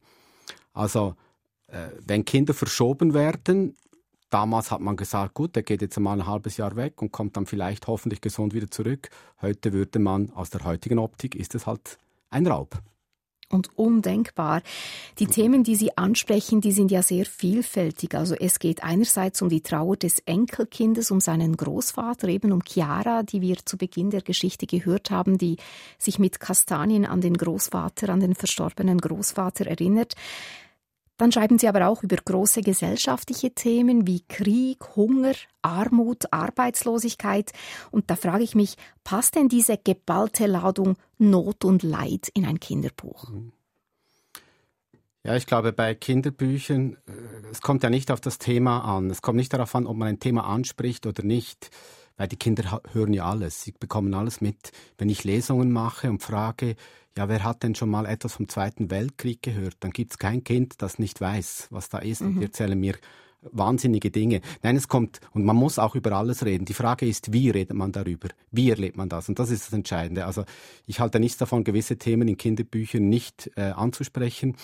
Also, 0.75 1.15
äh, 1.69 1.89
wenn 2.07 2.25
Kinder 2.25 2.55
verschoben 2.55 3.15
werden, 3.15 3.75
Damals 4.33 4.71
hat 4.71 4.81
man 4.81 4.97
gesagt, 4.97 5.35
gut, 5.35 5.55
der 5.57 5.63
geht 5.63 5.83
jetzt 5.83 6.01
mal 6.01 6.19
ein 6.19 6.27
halbes 6.27 6.57
Jahr 6.57 6.75
weg 6.75 7.03
und 7.03 7.13
kommt 7.13 7.37
dann 7.37 7.45
vielleicht 7.45 7.87
hoffentlich 7.87 8.23
gesund 8.23 8.55
wieder 8.55 8.71
zurück. 8.71 9.11
Heute 9.43 9.75
würde 9.75 9.99
man, 9.99 10.33
aus 10.33 10.49
der 10.49 10.65
heutigen 10.65 10.99
Optik, 10.99 11.35
ist 11.35 11.55
es 11.55 11.67
halt 11.67 11.99
ein 12.31 12.47
Raub 12.47 12.81
und 13.53 13.77
undenkbar. 13.77 14.63
Die 15.19 15.27
Themen, 15.27 15.63
die 15.63 15.77
Sie 15.77 15.97
ansprechen, 15.97 16.61
die 16.61 16.73
sind 16.73 16.91
ja 16.91 17.03
sehr 17.03 17.27
vielfältig. 17.27 18.15
Also 18.15 18.35
es 18.35 18.59
geht 18.59 18.83
einerseits 18.83 19.43
um 19.43 19.49
die 19.49 19.61
Trauer 19.61 19.97
des 19.97 20.21
Enkelkindes, 20.21 21.11
um 21.11 21.21
seinen 21.21 21.57
Großvater, 21.57 22.29
eben 22.29 22.53
um 22.53 22.63
Chiara, 22.65 23.23
die 23.23 23.41
wir 23.41 23.57
zu 23.65 23.77
Beginn 23.77 24.11
der 24.11 24.23
Geschichte 24.23 24.67
gehört 24.67 25.11
haben, 25.11 25.39
die 25.39 25.57
sich 25.99 26.19
mit 26.19 26.41
Kastanien 26.41 27.05
an 27.05 27.21
den 27.21 27.35
Großvater, 27.35 28.09
an 28.09 28.21
den 28.21 28.35
verstorbenen 28.35 28.99
Großvater 28.99 29.67
erinnert. 29.67 30.15
Dann 31.17 31.31
schreiben 31.31 31.59
Sie 31.59 31.69
aber 31.69 31.89
auch 31.89 32.03
über 32.03 32.17
große 32.17 32.63
gesellschaftliche 32.63 33.53
Themen 33.53 34.07
wie 34.07 34.23
Krieg, 34.29 34.97
Hunger, 34.97 35.35
Armut, 35.61 36.33
Arbeitslosigkeit. 36.33 37.53
Und 37.91 38.11
da 38.11 38.17
frage 38.17 38.45
ich 38.45 38.55
mich, 38.55 38.77
passt 39.05 39.37
denn 39.37 39.49
diese 39.49 39.79
geballte 39.79 40.47
Ladung 40.47 40.97
Not 41.19 41.65
und 41.65 41.83
Leid 41.83 42.29
in 42.35 42.45
ein 42.45 42.59
Kinderbuch? 42.61 43.29
Mhm. 43.29 43.53
Ja, 45.25 45.37
ich 45.37 45.47
glaube, 45.47 45.73
bei 45.73 45.95
Kinderbüchern, 45.95 46.97
äh, 47.07 47.13
es 47.53 47.61
kommt 47.61 47.85
ja 47.85 47.91
nicht 47.91 48.11
auf 48.11 48.21
das 48.21 48.39
Thema 48.39 48.81
an. 48.81 49.09
Es 49.09 49.23
kommt 49.23 49.37
nicht 49.37 49.53
darauf 49.53 49.75
an, 49.77 49.87
ob 49.87 49.97
man 49.97 50.09
ein 50.09 50.19
Thema 50.19 50.45
anspricht 50.45 51.07
oder 51.07 51.23
nicht, 51.23 51.71
weil 52.17 52.29
die 52.29 52.37
Kinder 52.37 52.81
hören 52.93 53.13
ja 53.13 53.25
alles. 53.25 53.63
Sie 53.63 53.73
bekommen 53.73 54.15
alles 54.15 54.41
mit. 54.41 54.73
Wenn 54.99 55.09
ich 55.09 55.25
Lesungen 55.25 55.73
mache 55.73 56.11
und 56.11 56.23
frage, 56.23 56.77
ja, 57.17 57.29
wer 57.29 57.45
hat 57.45 57.63
denn 57.63 57.75
schon 57.75 57.91
mal 57.91 58.07
etwas 58.07 58.35
vom 58.35 58.49
Zweiten 58.49 58.91
Weltkrieg 58.91 59.43
gehört? 59.43 59.77
Dann 59.81 59.91
gibt 59.91 60.13
es 60.13 60.19
kein 60.19 60.45
Kind, 60.45 60.81
das 60.81 60.99
nicht 60.99 61.21
weiß, 61.21 61.69
was 61.71 61.89
da 61.89 61.99
ist. 61.99 62.23
Mhm. 62.23 62.29
Und 62.29 62.37
die 62.37 62.45
erzählen 62.45 62.79
mir 62.79 62.95
wahnsinnige 63.51 64.11
Dinge. 64.11 64.41
Nein, 64.63 64.77
es 64.77 64.89
kommt, 64.89 65.21
und 65.33 65.45
man 65.45 65.57
muss 65.57 65.79
auch 65.79 65.95
über 65.95 66.13
alles 66.13 66.45
reden. 66.45 66.65
Die 66.65 66.75
Frage 66.75 67.07
ist, 67.07 67.33
wie 67.33 67.51
redet 67.51 67.77
man 67.77 67.93
darüber? 67.93 68.29
Wie 68.51 68.71
erlebt 68.71 68.97
man 68.97 69.09
das? 69.09 69.29
Und 69.29 69.39
das 69.39 69.51
ist 69.51 69.67
das 69.67 69.73
Entscheidende. 69.73 70.27
Also 70.27 70.45
ich 70.87 71.01
halte 71.01 71.19
nichts 71.19 71.39
davon, 71.39 71.65
gewisse 71.65 71.97
Themen 71.97 72.29
in 72.29 72.37
Kinderbüchern 72.37 73.09
nicht 73.09 73.51
äh, 73.57 73.73
anzusprechen. 73.73 74.57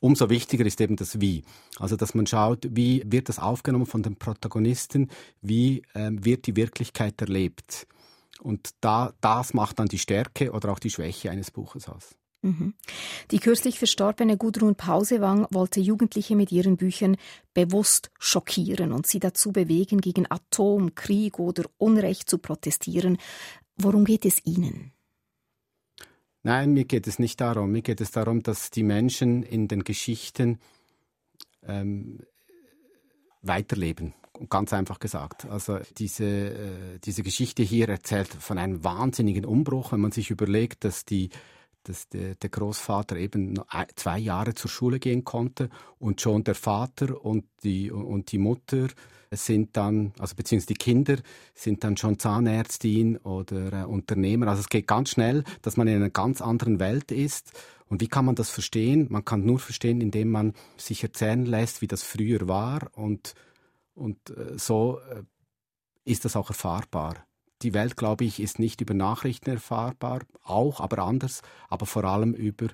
Umso 0.00 0.30
wichtiger 0.30 0.64
ist 0.64 0.80
eben 0.80 0.96
das 0.96 1.20
Wie. 1.20 1.42
Also, 1.78 1.96
dass 1.96 2.14
man 2.14 2.26
schaut, 2.26 2.66
wie 2.70 3.02
wird 3.06 3.28
das 3.28 3.38
aufgenommen 3.38 3.86
von 3.86 4.02
den 4.02 4.16
Protagonisten, 4.16 5.08
wie 5.42 5.82
ähm, 5.94 6.24
wird 6.24 6.46
die 6.46 6.56
Wirklichkeit 6.56 7.20
erlebt. 7.20 7.86
Und 8.40 8.70
da, 8.80 9.12
das 9.20 9.54
macht 9.54 9.80
dann 9.80 9.88
die 9.88 9.98
Stärke 9.98 10.52
oder 10.52 10.70
auch 10.70 10.78
die 10.78 10.90
Schwäche 10.90 11.30
eines 11.30 11.50
Buches 11.50 11.88
aus. 11.88 12.14
Mhm. 12.42 12.74
Die 13.32 13.40
kürzlich 13.40 13.78
verstorbene 13.78 14.36
Gudrun 14.36 14.76
Pausewang 14.76 15.48
wollte 15.50 15.80
Jugendliche 15.80 16.36
mit 16.36 16.52
ihren 16.52 16.76
Büchern 16.76 17.16
bewusst 17.52 18.10
schockieren 18.18 18.92
und 18.92 19.08
sie 19.08 19.18
dazu 19.18 19.50
bewegen, 19.50 20.00
gegen 20.00 20.30
Atom, 20.30 20.94
Krieg 20.94 21.40
oder 21.40 21.64
Unrecht 21.78 22.30
zu 22.30 22.38
protestieren. 22.38 23.18
Worum 23.76 24.04
geht 24.04 24.24
es 24.24 24.44
Ihnen? 24.44 24.92
Nein, 26.42 26.72
mir 26.72 26.84
geht 26.84 27.06
es 27.06 27.18
nicht 27.18 27.40
darum. 27.40 27.72
Mir 27.72 27.82
geht 27.82 28.00
es 28.00 28.10
darum, 28.10 28.42
dass 28.42 28.70
die 28.70 28.82
Menschen 28.82 29.42
in 29.42 29.68
den 29.68 29.84
Geschichten 29.84 30.58
ähm, 31.66 32.20
weiterleben. 33.42 34.14
Ganz 34.48 34.72
einfach 34.72 35.00
gesagt. 35.00 35.46
Also 35.46 35.80
diese, 35.96 36.24
äh, 36.24 36.98
diese 37.02 37.22
Geschichte 37.22 37.62
hier 37.62 37.88
erzählt 37.88 38.28
von 38.28 38.58
einem 38.58 38.84
wahnsinnigen 38.84 39.44
Umbruch, 39.44 39.92
wenn 39.92 40.00
man 40.00 40.12
sich 40.12 40.30
überlegt, 40.30 40.84
dass 40.84 41.04
die 41.04 41.30
dass 41.88 42.08
der, 42.08 42.34
der 42.34 42.50
Großvater 42.50 43.16
eben 43.16 43.60
zwei 43.96 44.18
Jahre 44.18 44.54
zur 44.54 44.70
Schule 44.70 44.98
gehen 44.98 45.24
konnte 45.24 45.70
und 45.98 46.20
schon 46.20 46.44
der 46.44 46.54
Vater 46.54 47.24
und 47.24 47.44
die, 47.62 47.90
und 47.90 48.30
die 48.32 48.38
Mutter 48.38 48.88
sind 49.30 49.76
dann, 49.76 50.12
also 50.18 50.34
beziehungsweise 50.34 50.74
die 50.74 50.78
Kinder 50.78 51.16
sind 51.54 51.84
dann 51.84 51.96
schon 51.96 52.18
Zahnärztin 52.18 53.18
oder 53.18 53.82
äh, 53.82 53.84
Unternehmer. 53.84 54.48
Also 54.48 54.60
es 54.60 54.68
geht 54.68 54.86
ganz 54.86 55.10
schnell, 55.10 55.44
dass 55.62 55.76
man 55.76 55.86
in 55.86 55.96
einer 55.96 56.10
ganz 56.10 56.40
anderen 56.40 56.80
Welt 56.80 57.12
ist. 57.12 57.52
Und 57.88 58.00
wie 58.00 58.08
kann 58.08 58.24
man 58.24 58.34
das 58.34 58.50
verstehen? 58.50 59.06
Man 59.10 59.24
kann 59.24 59.44
nur 59.44 59.58
verstehen, 59.58 60.00
indem 60.00 60.30
man 60.30 60.54
sich 60.76 61.02
erzählen 61.02 61.44
lässt, 61.44 61.82
wie 61.82 61.86
das 61.86 62.02
früher 62.02 62.48
war 62.48 62.90
und, 62.94 63.34
und 63.94 64.30
äh, 64.30 64.58
so 64.58 64.98
äh, 65.10 65.22
ist 66.04 66.24
das 66.24 66.36
auch 66.36 66.48
erfahrbar 66.48 67.27
die 67.62 67.74
Welt, 67.74 67.96
glaube 67.96 68.24
ich, 68.24 68.40
ist 68.40 68.58
nicht 68.58 68.80
über 68.80 68.94
Nachrichten 68.94 69.50
erfahrbar, 69.50 70.20
auch, 70.44 70.80
aber 70.80 70.98
anders, 70.98 71.42
aber 71.68 71.86
vor 71.86 72.04
allem 72.04 72.34
über 72.34 72.66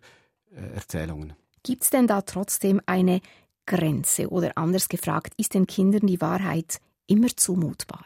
äh, 0.52 0.74
Erzählungen. 0.74 1.34
Gibt 1.62 1.84
es 1.84 1.90
denn 1.90 2.06
da 2.06 2.22
trotzdem 2.22 2.80
eine 2.86 3.20
Grenze 3.66 4.28
oder 4.28 4.56
anders 4.56 4.88
gefragt, 4.88 5.32
ist 5.38 5.54
den 5.54 5.66
Kindern 5.66 6.06
die 6.06 6.20
Wahrheit 6.20 6.78
immer 7.06 7.28
zumutbar? 7.34 8.04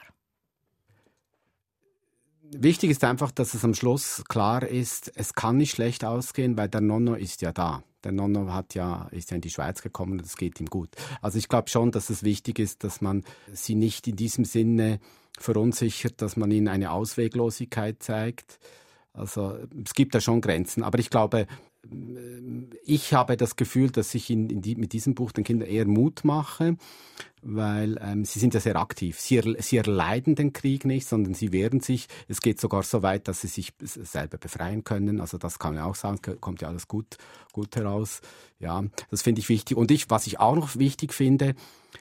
Wichtig 2.50 2.90
ist 2.90 3.04
einfach, 3.04 3.30
dass 3.30 3.52
es 3.52 3.64
am 3.64 3.75
Schluss 3.75 4.23
klar 4.28 4.62
ist, 4.62 5.12
es 5.16 5.35
kann 5.35 5.58
nicht 5.58 5.73
schlecht 5.73 6.04
ausgehen, 6.04 6.56
weil 6.56 6.68
der 6.68 6.80
Nonno 6.80 7.14
ist 7.14 7.42
ja 7.42 7.52
da. 7.52 7.82
Der 8.04 8.12
Nonno 8.12 8.52
hat 8.52 8.75
ja, 8.75 9.08
ist 9.11 9.30
ja 9.30 9.35
in 9.35 9.40
die 9.42 9.50
Schweiz 9.50 9.82
gekommen 9.82 10.12
und 10.12 10.25
es 10.25 10.37
geht 10.37 10.58
ihm 10.61 10.66
gut. 10.66 10.88
Also 11.20 11.37
ich 11.37 11.49
glaube 11.49 11.68
schon, 11.68 11.90
dass 11.90 12.11
es 12.11 12.23
wichtig 12.23 12.58
ist, 12.58 12.85
dass 12.85 13.00
man 13.00 13.25
sie 13.52 13.75
nicht 13.75 14.06
in 14.06 14.16
diesem 14.16 14.44
Sinne 14.44 15.00
verunsichert, 15.40 16.21
dass 16.23 16.37
man 16.37 16.50
ihnen 16.50 16.68
eine 16.68 16.90
Ausweglosigkeit 16.90 18.02
zeigt. 18.02 18.59
Also 19.12 19.59
es 19.85 19.95
gibt 19.95 20.14
da 20.14 20.21
schon 20.21 20.40
Grenzen. 20.40 20.83
Aber 20.83 20.99
ich 20.99 21.11
glaube, 21.11 21.47
ich 22.85 23.14
habe 23.14 23.37
das 23.37 23.57
Gefühl, 23.57 23.90
dass 23.90 24.14
ich 24.14 24.30
in, 24.30 24.50
in 24.50 24.62
die, 24.62 24.76
mit 24.76 24.92
diesem 24.92 25.14
Buch 25.14 25.33
den 25.33 25.45
Kindern 25.45 25.68
eher 25.68 25.87
Mut 25.87 26.25
mache, 26.25 26.76
weil 27.40 27.99
ähm, 28.02 28.25
sie 28.25 28.40
sind 28.40 28.52
ja 28.52 28.61
sehr 28.61 28.76
aktiv. 28.76 29.18
Sie, 29.21 29.37
er, 29.37 29.62
sie 29.62 29.78
erleiden 29.78 30.35
den 30.35 30.52
Krieg 30.52 30.85
nicht, 30.85 31.07
sondern 31.07 31.35
sie 31.35 31.52
wehren 31.52 31.80
sich. 31.80 32.09
Es 32.26 32.40
geht 32.40 32.61
sogar 32.61 32.83
so 32.83 33.02
weit, 33.02 33.28
dass 33.28 33.40
sie 33.40 33.47
sich 33.47 33.73
selber 33.80 34.38
befreien 34.38 34.85
können. 34.85 35.21
Also 35.21 35.38
das 35.38 35.59
kann 35.59 35.75
man 35.75 35.85
auch 35.85 35.95
sagen, 35.95 36.21
kommt 36.40 36.61
ja 36.61 36.68
alles 36.68 36.88
gut, 36.88 37.16
gut 37.52 37.76
heraus. 37.76 38.21
Ja, 38.59 38.85
das 39.11 39.23
finde 39.23 39.40
ich 39.40 39.49
wichtig. 39.49 39.76
Und 39.76 39.90
ich, 39.90 40.11
was 40.11 40.26
ich 40.26 40.40
auch 40.40 40.57
noch 40.57 40.76
wichtig 40.76 41.14
finde, 41.14 41.54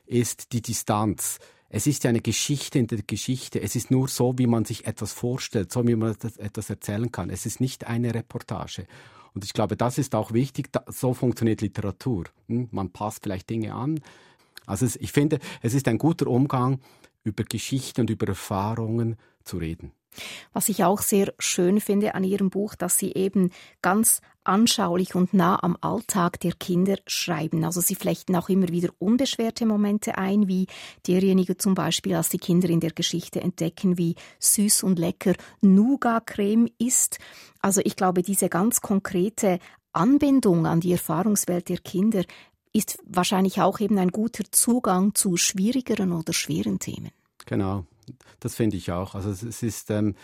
ist 0.05 0.53
die 0.53 0.61
Distanz. 0.61 1.39
Es 1.69 1.85
ist 1.85 2.03
ja 2.03 2.09
eine 2.09 2.21
Geschichte 2.21 2.79
in 2.79 2.87
der 2.87 3.01
Geschichte. 3.01 3.61
Es 3.61 3.75
ist 3.75 3.91
nur 3.91 4.07
so, 4.07 4.37
wie 4.37 4.47
man 4.47 4.65
sich 4.65 4.85
etwas 4.87 5.11
vorstellt, 5.11 5.71
so 5.71 5.85
wie 5.87 5.95
man 5.95 6.15
etwas 6.37 6.69
erzählen 6.69 7.11
kann. 7.11 7.29
Es 7.29 7.45
ist 7.45 7.59
nicht 7.59 7.87
eine 7.87 8.13
Reportage. 8.13 8.87
Und 9.33 9.43
ich 9.43 9.53
glaube, 9.53 9.75
das 9.75 9.97
ist 9.97 10.15
auch 10.15 10.31
wichtig. 10.31 10.69
So 10.87 11.13
funktioniert 11.13 11.61
Literatur. 11.61 12.25
Hm? 12.47 12.69
Man 12.71 12.91
passt 12.91 13.23
vielleicht 13.23 13.49
Dinge 13.49 13.73
an. 13.73 13.99
Also 14.65 14.87
ich 14.99 15.11
finde, 15.11 15.39
es 15.61 15.73
ist 15.73 15.87
ein 15.87 15.97
guter 15.97 16.27
Umgang, 16.27 16.79
über 17.23 17.43
Geschichte 17.43 18.01
und 18.01 18.09
über 18.09 18.27
Erfahrungen 18.27 19.17
zu 19.43 19.57
reden. 19.57 19.91
Was 20.53 20.69
ich 20.69 20.83
auch 20.83 21.01
sehr 21.01 21.33
schön 21.37 21.79
finde 21.79 22.15
an 22.15 22.23
Ihrem 22.23 22.49
Buch, 22.49 22.75
dass 22.75 22.97
Sie 22.97 23.13
eben 23.13 23.51
ganz 23.81 24.21
anschaulich 24.47 25.15
und 25.15 25.33
nah 25.33 25.61
am 25.63 25.77
Alltag 25.81 26.39
der 26.39 26.53
Kinder 26.53 26.97
schreiben. 27.05 27.63
Also 27.63 27.81
Sie 27.81 27.95
flechten 27.95 28.35
auch 28.35 28.49
immer 28.49 28.69
wieder 28.69 28.89
unbeschwerte 28.99 29.65
Momente 29.65 30.17
ein, 30.17 30.47
wie 30.47 30.67
derjenige 31.05 31.57
zum 31.57 31.75
Beispiel, 31.75 32.15
als 32.15 32.29
die 32.29 32.37
Kinder 32.37 32.69
in 32.69 32.79
der 32.79 32.91
Geschichte 32.91 33.41
entdecken, 33.41 33.97
wie 33.97 34.15
süß 34.39 34.83
und 34.83 34.99
lecker 34.99 35.33
Nougat-Creme 35.61 36.69
ist. 36.77 37.19
Also 37.61 37.81
ich 37.83 37.95
glaube, 37.95 38.21
diese 38.21 38.49
ganz 38.49 38.81
konkrete 38.81 39.59
Anbindung 39.93 40.65
an 40.65 40.79
die 40.79 40.91
Erfahrungswelt 40.91 41.69
der 41.69 41.79
Kinder 41.79 42.23
ist 42.73 42.99
wahrscheinlich 43.05 43.61
auch 43.61 43.79
eben 43.79 43.97
ein 43.97 44.09
guter 44.09 44.43
Zugang 44.51 45.15
zu 45.15 45.37
schwierigeren 45.37 46.11
oder 46.11 46.33
schweren 46.33 46.79
Themen. 46.79 47.11
Genau, 47.45 47.85
das 48.39 48.55
finde 48.55 48.77
ich 48.77 48.91
auch. 48.91 49.15
Also 49.15 49.31
es 49.31 49.63
ist, 49.63 49.89
ähm, 49.89 50.15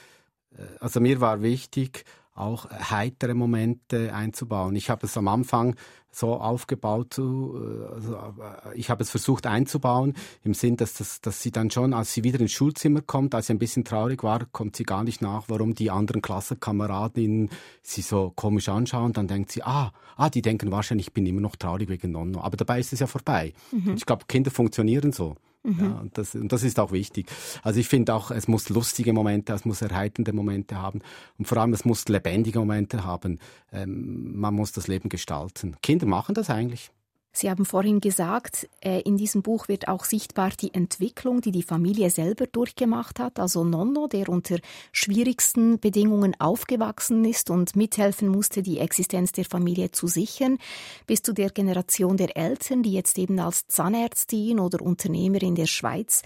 äh, 0.56 0.64
also 0.80 1.00
mir 1.00 1.20
war 1.22 1.42
wichtig, 1.42 2.06
auch 2.36 2.70
heitere 2.70 3.34
Momente 3.34 4.14
einzubauen. 4.14 4.76
Ich 4.76 4.90
habe 4.90 5.06
es 5.06 5.18
am 5.18 5.28
Anfang 5.28 5.76
so 6.16 6.36
aufgebaut, 6.36 7.18
also 7.18 8.16
äh, 8.16 8.76
ich 8.76 8.90
habe 8.90 9.02
es 9.02 9.10
versucht 9.10 9.48
einzubauen, 9.48 10.14
im 10.44 10.54
Sinn, 10.54 10.78
dass, 10.78 10.94
das, 10.94 11.22
dass 11.22 11.42
sie 11.42 11.52
dann 11.52 11.72
schon, 11.72 11.94
als 11.94 12.14
sie 12.14 12.24
wieder 12.24 12.40
ins 12.40 12.52
Schulzimmer 12.52 13.02
kommt, 13.02 13.34
als 13.34 13.48
sie 13.48 13.54
ein 13.54 13.60
bisschen 13.60 13.84
traurig 13.84 14.24
war, 14.24 14.46
kommt 14.52 14.76
sie 14.76 14.84
gar 14.84 15.04
nicht 15.04 15.22
nach, 15.22 15.46
warum 15.48 15.74
die 15.74 15.90
anderen 15.90 16.22
Klassenkameradinnen 16.22 17.50
sie 17.82 18.02
so 18.02 18.32
komisch 18.36 18.70
anschauen. 18.70 19.14
Dann 19.14 19.28
denkt 19.28 19.52
sie, 19.52 19.64
ah, 19.64 19.92
ah, 20.16 20.30
die 20.30 20.44
denken 20.44 20.72
wahrscheinlich, 20.72 21.08
ich 21.08 21.14
bin 21.14 21.26
immer 21.26 21.42
noch 21.42 21.56
traurig 21.56 21.90
wegen 21.90 22.12
Nonno. 22.12 22.42
Aber 22.42 22.58
dabei 22.58 22.80
ist 22.80 22.94
es 22.94 23.00
ja 23.00 23.08
vorbei. 23.08 23.54
Mhm. 23.72 23.96
Ich 23.96 24.06
glaube, 24.06 24.26
Kinder 24.28 24.52
funktionieren 24.52 25.12
so. 25.12 25.36
Mhm. 25.64 25.80
Ja, 25.80 25.92
und, 26.00 26.18
das, 26.18 26.36
und 26.36 26.52
das 26.52 26.64
ist 26.64 26.80
auch 26.80 26.92
wichtig. 26.92 27.28
Also 27.64 27.80
ich 27.80 27.88
finde 27.88 28.14
auch, 28.14 28.32
es 28.32 28.48
muss 28.48 28.70
lustige 28.70 29.14
Momente, 29.14 29.54
es 29.54 29.66
muss 29.66 29.82
erheiternde 29.82 30.34
Momente 30.34 30.82
haben 30.82 31.00
und 31.38 31.46
vor 31.46 31.58
allem 31.58 31.74
es 31.74 31.86
muss 31.86 32.08
lebendige 32.10 32.60
Momente 32.60 33.06
haben. 33.06 33.40
Ähm, 33.72 34.40
man 34.40 34.54
muss 34.54 34.74
das 34.74 34.88
Leben 34.88 35.10
gestalten. 35.10 35.78
Kinder 35.82 36.06
machen 36.06 36.36
das 36.36 36.50
eigentlich. 36.50 36.92
Sie 37.36 37.50
haben 37.50 37.66
vorhin 37.66 38.00
gesagt, 38.00 38.70
äh, 38.80 39.02
in 39.02 39.18
diesem 39.18 39.42
Buch 39.42 39.68
wird 39.68 39.88
auch 39.88 40.06
sichtbar 40.06 40.52
die 40.52 40.72
Entwicklung, 40.72 41.42
die 41.42 41.52
die 41.52 41.64
Familie 41.64 42.12
selber 42.12 42.46
durchgemacht 42.46 43.20
hat. 43.20 43.40
Also 43.40 43.64
Nonno, 43.64 44.08
der 44.08 44.30
unter 44.30 44.60
schwierigsten 44.92 45.80
Bedingungen 45.80 46.40
aufgewachsen 46.40 47.26
ist 47.26 47.50
und 47.50 47.76
mithelfen 47.76 48.28
musste, 48.28 48.62
die 48.62 48.78
Existenz 48.78 49.32
der 49.32 49.46
Familie 49.46 49.90
zu 49.90 50.06
sichern, 50.06 50.60
bis 51.08 51.24
zu 51.24 51.34
der 51.34 51.50
Generation 51.50 52.18
der 52.18 52.38
Eltern, 52.38 52.84
die 52.84 52.94
jetzt 52.94 53.18
eben 53.18 53.40
als 53.40 53.68
Zahnärztin 53.68 54.60
oder 54.60 54.80
Unternehmer 54.84 55.42
in 55.42 55.56
der 55.56 55.66
Schweiz 55.66 56.22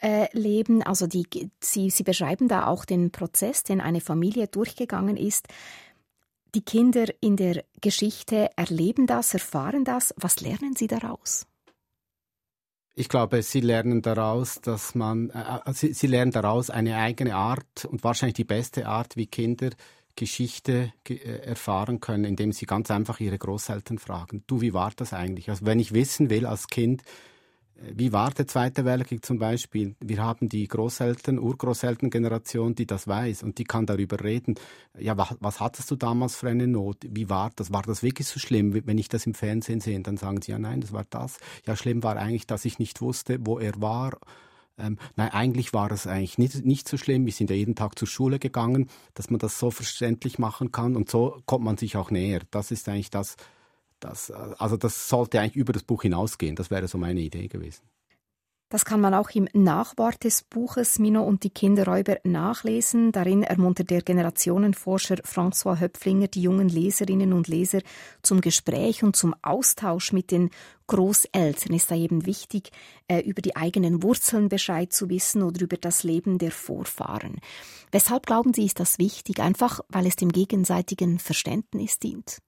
äh, 0.00 0.26
leben. 0.36 0.82
Also 0.82 1.06
die, 1.06 1.26
sie, 1.60 1.90
sie 1.90 2.02
beschreiben 2.02 2.48
da 2.48 2.66
auch 2.66 2.84
den 2.84 3.12
Prozess, 3.12 3.62
den 3.62 3.80
eine 3.80 4.00
Familie 4.00 4.48
durchgegangen 4.48 5.16
ist. 5.16 5.46
Die 6.54 6.62
Kinder 6.62 7.06
in 7.20 7.36
der 7.36 7.64
Geschichte 7.80 8.50
erleben 8.56 9.06
das, 9.06 9.34
erfahren 9.34 9.84
das. 9.84 10.14
Was 10.16 10.40
lernen 10.40 10.74
sie 10.76 10.86
daraus? 10.86 11.46
Ich 12.94 13.08
glaube, 13.08 13.42
sie 13.42 13.60
lernen 13.60 14.02
daraus, 14.02 14.60
dass 14.60 14.94
man, 14.96 15.30
äh, 15.30 15.60
äh, 15.64 15.72
sie, 15.72 15.92
sie 15.92 16.08
lernen 16.08 16.32
daraus 16.32 16.68
eine 16.68 16.96
eigene 16.96 17.36
Art 17.36 17.84
und 17.84 18.02
wahrscheinlich 18.02 18.34
die 18.34 18.44
beste 18.44 18.88
Art, 18.88 19.16
wie 19.16 19.26
Kinder 19.26 19.70
Geschichte 20.16 20.92
äh, 21.08 21.14
erfahren 21.14 22.00
können, 22.00 22.24
indem 22.24 22.50
sie 22.50 22.66
ganz 22.66 22.90
einfach 22.90 23.20
ihre 23.20 23.38
Großeltern 23.38 23.98
fragen. 23.98 24.42
Du, 24.48 24.60
wie 24.60 24.74
war 24.74 24.90
das 24.96 25.12
eigentlich? 25.12 25.48
Also 25.48 25.64
wenn 25.64 25.78
ich 25.78 25.94
wissen 25.94 26.28
will 26.28 26.44
als 26.44 26.66
Kind, 26.66 27.04
wie 27.80 28.12
war 28.12 28.30
der 28.32 28.46
Zweite 28.48 28.84
Weltkrieg 28.84 29.24
zum 29.24 29.38
Beispiel? 29.38 29.94
Wir 30.00 30.22
haben 30.22 30.48
die 30.48 30.66
Großeltern, 30.66 31.38
Urgroßelterngeneration, 31.38 32.74
die 32.74 32.86
das 32.86 33.06
weiß 33.06 33.44
und 33.44 33.58
die 33.58 33.64
kann 33.64 33.86
darüber 33.86 34.22
reden. 34.22 34.56
Ja, 34.98 35.16
was, 35.16 35.36
was 35.40 35.60
hattest 35.60 35.90
du 35.90 35.96
damals 35.96 36.34
für 36.34 36.48
eine 36.48 36.66
Not? 36.66 36.98
Wie 37.08 37.30
war 37.30 37.50
das? 37.54 37.72
War 37.72 37.82
das 37.82 38.02
wirklich 38.02 38.26
so 38.26 38.40
schlimm? 38.40 38.74
Wenn 38.84 38.98
ich 38.98 39.08
das 39.08 39.26
im 39.26 39.34
Fernsehen 39.34 39.80
sehe, 39.80 40.00
dann 40.00 40.16
sagen 40.16 40.42
sie, 40.42 40.50
ja 40.50 40.58
nein, 40.58 40.80
das 40.80 40.92
war 40.92 41.04
das. 41.08 41.38
Ja, 41.66 41.76
schlimm 41.76 42.02
war 42.02 42.16
eigentlich, 42.16 42.48
dass 42.48 42.64
ich 42.64 42.80
nicht 42.80 43.00
wusste, 43.00 43.38
wo 43.40 43.60
er 43.60 43.80
war. 43.80 44.18
Ähm, 44.76 44.98
nein, 45.16 45.30
eigentlich 45.30 45.72
war 45.72 45.92
es 45.92 46.06
eigentlich 46.06 46.38
nicht, 46.38 46.64
nicht 46.64 46.88
so 46.88 46.96
schlimm. 46.96 47.26
Wir 47.26 47.32
sind 47.32 47.50
ja 47.50 47.56
jeden 47.56 47.76
Tag 47.76 47.96
zur 47.98 48.08
Schule 48.08 48.40
gegangen, 48.40 48.88
dass 49.14 49.30
man 49.30 49.38
das 49.38 49.58
so 49.58 49.70
verständlich 49.70 50.38
machen 50.38 50.72
kann 50.72 50.96
und 50.96 51.10
so 51.10 51.40
kommt 51.46 51.64
man 51.64 51.76
sich 51.76 51.96
auch 51.96 52.10
näher. 52.10 52.40
Das 52.50 52.72
ist 52.72 52.88
eigentlich 52.88 53.10
das, 53.10 53.36
das, 54.00 54.30
also 54.30 54.76
das 54.76 55.08
sollte 55.08 55.40
eigentlich 55.40 55.56
über 55.56 55.72
das 55.72 55.82
Buch 55.82 56.02
hinausgehen. 56.02 56.56
Das 56.56 56.70
wäre 56.70 56.88
so 56.88 56.98
meine 56.98 57.20
Idee 57.20 57.48
gewesen. 57.48 57.82
Das 58.70 58.84
kann 58.84 59.00
man 59.00 59.14
auch 59.14 59.30
im 59.30 59.48
Nachwort 59.54 60.24
des 60.24 60.42
Buches 60.42 60.98
Mino 60.98 61.22
und 61.22 61.42
die 61.42 61.48
Kinderräuber 61.48 62.18
nachlesen. 62.24 63.12
Darin 63.12 63.42
ermuntert 63.42 63.88
der 63.88 64.02
Generationenforscher 64.02 65.16
François 65.24 65.80
Höpflinger 65.80 66.28
die 66.28 66.42
jungen 66.42 66.68
Leserinnen 66.68 67.32
und 67.32 67.48
Leser 67.48 67.80
zum 68.20 68.42
Gespräch 68.42 69.02
und 69.02 69.16
zum 69.16 69.34
Austausch 69.40 70.12
mit 70.12 70.30
den 70.30 70.50
Großeltern. 70.86 71.74
Ist 71.74 71.90
da 71.90 71.94
eben 71.94 72.26
wichtig, 72.26 72.70
äh, 73.06 73.20
über 73.20 73.40
die 73.40 73.56
eigenen 73.56 74.02
Wurzeln 74.02 74.50
Bescheid 74.50 74.92
zu 74.92 75.08
wissen 75.08 75.42
oder 75.42 75.62
über 75.62 75.78
das 75.78 76.02
Leben 76.02 76.36
der 76.36 76.50
Vorfahren. 76.50 77.40
Weshalb 77.90 78.26
glauben 78.26 78.52
Sie, 78.52 78.66
ist 78.66 78.80
das 78.80 78.98
wichtig? 78.98 79.40
Einfach, 79.40 79.80
weil 79.88 80.06
es 80.06 80.16
dem 80.16 80.30
gegenseitigen 80.30 81.18
Verständnis 81.18 81.98
dient? 81.98 82.42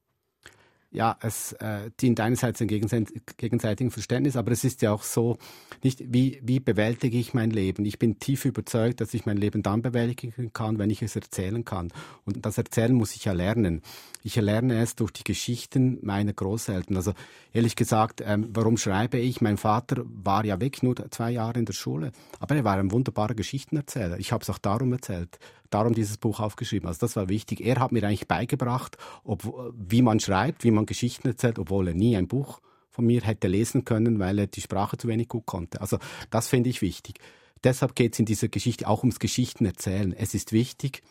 Ja, 0.92 1.16
es 1.20 1.52
äh, 1.54 1.90
dient 2.00 2.18
einerseits 2.18 2.58
dem 2.58 2.66
gegenseitigen 2.66 3.90
Verständnis, 3.92 4.36
aber 4.36 4.50
es 4.50 4.64
ist 4.64 4.82
ja 4.82 4.92
auch 4.92 5.04
so, 5.04 5.38
nicht 5.84 6.12
wie, 6.12 6.40
wie 6.42 6.58
bewältige 6.58 7.16
ich 7.16 7.32
mein 7.32 7.50
Leben? 7.50 7.84
Ich 7.84 8.00
bin 8.00 8.18
tief 8.18 8.44
überzeugt, 8.44 9.00
dass 9.00 9.14
ich 9.14 9.24
mein 9.24 9.36
Leben 9.36 9.62
dann 9.62 9.82
bewältigen 9.82 10.52
kann, 10.52 10.78
wenn 10.78 10.90
ich 10.90 11.00
es 11.02 11.14
erzählen 11.14 11.64
kann. 11.64 11.92
Und 12.24 12.44
das 12.44 12.58
Erzählen 12.58 12.92
muss 12.92 13.14
ich 13.14 13.24
ja 13.24 13.32
lernen. 13.32 13.82
Ich 14.24 14.36
erlerne 14.36 14.80
es 14.80 14.96
durch 14.96 15.12
die 15.12 15.24
Geschichten 15.24 15.98
meiner 16.02 16.32
Großeltern. 16.32 16.96
Also 16.96 17.12
ehrlich 17.52 17.76
gesagt, 17.76 18.20
ähm, 18.24 18.50
warum 18.52 18.76
schreibe 18.76 19.18
ich? 19.18 19.40
Mein 19.40 19.58
Vater 19.58 20.02
war 20.04 20.44
ja 20.44 20.60
weg, 20.60 20.82
nur 20.82 20.96
zwei 21.10 21.30
Jahre 21.30 21.60
in 21.60 21.66
der 21.66 21.72
Schule, 21.72 22.10
aber 22.40 22.56
er 22.56 22.64
war 22.64 22.76
ein 22.78 22.90
wunderbarer 22.90 23.34
Geschichtenerzähler. 23.34 24.18
Ich 24.18 24.32
habe 24.32 24.42
es 24.42 24.50
auch 24.50 24.58
darum 24.58 24.92
erzählt 24.92 25.38
darum 25.70 25.94
dieses 25.94 26.18
Buch 26.18 26.40
aufgeschrieben. 26.40 26.88
Also 26.88 27.00
das 27.00 27.16
war 27.16 27.28
wichtig. 27.28 27.60
Er 27.60 27.80
hat 27.80 27.92
mir 27.92 28.02
eigentlich 28.04 28.28
beigebracht, 28.28 28.98
ob, 29.24 29.72
wie 29.74 30.02
man 30.02 30.20
schreibt, 30.20 30.64
wie 30.64 30.70
man 30.70 30.86
Geschichten 30.86 31.28
erzählt, 31.28 31.58
obwohl 31.58 31.88
er 31.88 31.94
nie 31.94 32.16
ein 32.16 32.28
Buch 32.28 32.60
von 32.90 33.06
mir 33.06 33.22
hätte 33.22 33.48
lesen 33.48 33.84
können, 33.84 34.18
weil 34.18 34.38
er 34.38 34.46
die 34.46 34.60
Sprache 34.60 34.96
zu 34.96 35.08
wenig 35.08 35.28
gut 35.28 35.46
konnte. 35.46 35.80
Also 35.80 35.98
das 36.30 36.48
finde 36.48 36.70
ich 36.70 36.82
wichtig. 36.82 37.20
Deshalb 37.62 37.94
geht 37.94 38.14
es 38.14 38.18
in 38.18 38.26
dieser 38.26 38.48
Geschichte 38.48 38.88
auch 38.88 39.00
ums 39.00 39.20
Geschichten 39.20 39.64
erzählen. 39.64 40.12
Es 40.12 40.34
ist 40.34 40.52
wichtig, 40.52 41.02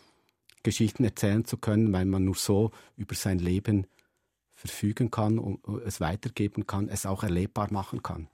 Geschichten 0.63 1.03
erzählen 1.03 1.45
zu 1.45 1.57
können, 1.57 1.93
weil 1.93 2.05
man 2.05 2.25
nur 2.25 2.35
so 2.35 2.71
über 2.97 3.15
sein 3.15 3.39
Leben 3.39 3.87
verfügen 4.53 5.09
kann 5.09 5.39
und 5.39 5.61
es 5.85 6.01
weitergeben 6.01 6.67
kann, 6.67 6.89
es 6.89 7.05
auch 7.05 7.23
erlebbar 7.23 7.71
machen 7.71 8.03
kann 8.03 8.27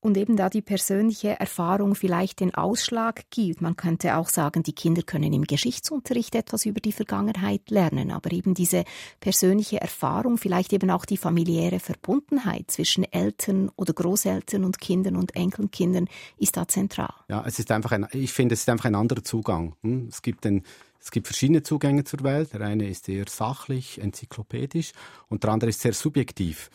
und 0.00 0.16
eben 0.16 0.36
da 0.36 0.48
die 0.48 0.62
persönliche 0.62 1.38
Erfahrung 1.40 1.94
vielleicht 1.94 2.40
den 2.40 2.54
Ausschlag 2.54 3.24
gibt. 3.30 3.60
Man 3.60 3.76
könnte 3.76 4.16
auch 4.16 4.28
sagen, 4.28 4.62
die 4.62 4.72
Kinder 4.72 5.02
können 5.02 5.32
im 5.32 5.44
Geschichtsunterricht 5.44 6.34
etwas 6.34 6.66
über 6.66 6.80
die 6.80 6.92
Vergangenheit 6.92 7.70
lernen, 7.70 8.10
aber 8.10 8.32
eben 8.32 8.54
diese 8.54 8.84
persönliche 9.20 9.80
Erfahrung, 9.80 10.38
vielleicht 10.38 10.72
eben 10.72 10.90
auch 10.90 11.04
die 11.04 11.16
familiäre 11.16 11.80
Verbundenheit 11.80 12.70
zwischen 12.70 13.04
Eltern 13.04 13.70
oder 13.76 13.92
Großeltern 13.92 14.64
und 14.64 14.80
Kindern 14.80 15.16
und 15.16 15.34
Enkelkindern 15.34 16.08
ist 16.36 16.56
da 16.56 16.68
zentral. 16.68 17.14
Ja, 17.28 17.44
es 17.46 17.58
ist 17.58 17.70
einfach 17.70 17.92
ein, 17.92 18.06
ich 18.12 18.32
finde, 18.32 18.54
es 18.54 18.60
ist 18.60 18.68
einfach 18.68 18.86
ein 18.86 18.94
anderer 18.94 19.24
Zugang. 19.24 19.74
Hm? 19.82 20.08
Es 20.08 20.22
gibt 20.22 20.44
den 20.44 20.62
es 21.06 21.12
gibt 21.12 21.28
verschiedene 21.28 21.62
Zugänge 21.62 22.02
zur 22.02 22.24
Welt. 22.24 22.52
Der 22.52 22.62
eine 22.62 22.88
ist 22.88 23.08
eher 23.08 23.26
sachlich, 23.28 24.00
enzyklopädisch 24.00 24.90
und 25.28 25.44
der 25.44 25.52
andere 25.52 25.70
ist 25.70 25.80
sehr 25.80 25.92
subjektiv. 25.92 26.68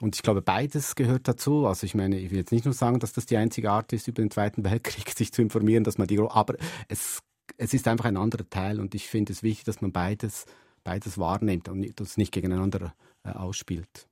Und 0.00 0.16
ich 0.16 0.22
glaube, 0.22 0.42
beides 0.42 0.94
gehört 0.94 1.28
dazu. 1.28 1.66
Also 1.66 1.84
ich 1.84 1.94
meine, 1.94 2.18
ich 2.18 2.30
will 2.30 2.38
jetzt 2.38 2.52
nicht 2.52 2.64
nur 2.64 2.74
sagen, 2.74 2.98
dass 2.98 3.12
das 3.12 3.26
die 3.26 3.36
einzige 3.36 3.70
Art 3.70 3.92
ist, 3.92 4.08
über 4.08 4.22
den 4.22 4.30
Zweiten 4.30 4.64
Weltkrieg 4.64 5.10
sich 5.16 5.32
zu 5.32 5.42
informieren, 5.42 5.84
dass 5.84 5.98
man 5.98 6.06
die, 6.06 6.18
aber 6.18 6.56
es, 6.88 7.20
es 7.56 7.74
ist 7.74 7.86
einfach 7.88 8.06
ein 8.06 8.16
anderer 8.16 8.48
Teil 8.48 8.80
und 8.80 8.94
ich 8.94 9.08
finde 9.08 9.32
es 9.32 9.42
wichtig, 9.42 9.64
dass 9.64 9.80
man 9.80 9.92
beides, 9.92 10.46
beides 10.84 11.18
wahrnimmt 11.18 11.68
und 11.68 12.00
das 12.00 12.16
nicht 12.16 12.32
gegeneinander 12.32 12.94
äh, 13.24 13.30
ausspielt. 13.30 14.08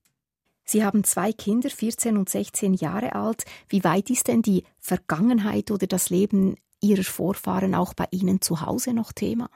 Sie 0.64 0.84
haben 0.84 1.02
zwei 1.02 1.32
Kinder, 1.32 1.68
14 1.68 2.16
und 2.16 2.28
16 2.28 2.74
Jahre 2.74 3.16
alt. 3.16 3.44
Wie 3.68 3.82
weit 3.82 4.08
ist 4.08 4.28
denn 4.28 4.42
die 4.42 4.62
Vergangenheit 4.78 5.72
oder 5.72 5.88
das 5.88 6.10
Leben 6.10 6.54
Ihrer 6.80 7.02
Vorfahren 7.02 7.74
auch 7.74 7.92
bei 7.92 8.06
Ihnen 8.12 8.40
zu 8.40 8.60
Hause 8.60 8.94
noch 8.94 9.10
Thema? 9.12 9.50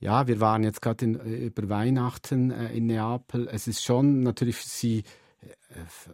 Ja, 0.00 0.28
wir 0.28 0.40
waren 0.40 0.62
jetzt 0.62 0.80
gerade 0.80 1.04
äh, 1.06 1.46
über 1.46 1.68
Weihnachten 1.68 2.50
äh, 2.50 2.72
in 2.72 2.86
Neapel. 2.86 3.48
Es 3.50 3.66
ist 3.66 3.82
schon 3.82 4.20
natürlich 4.20 4.56
für 4.56 4.68
sie 4.68 4.98
äh, 5.40 5.48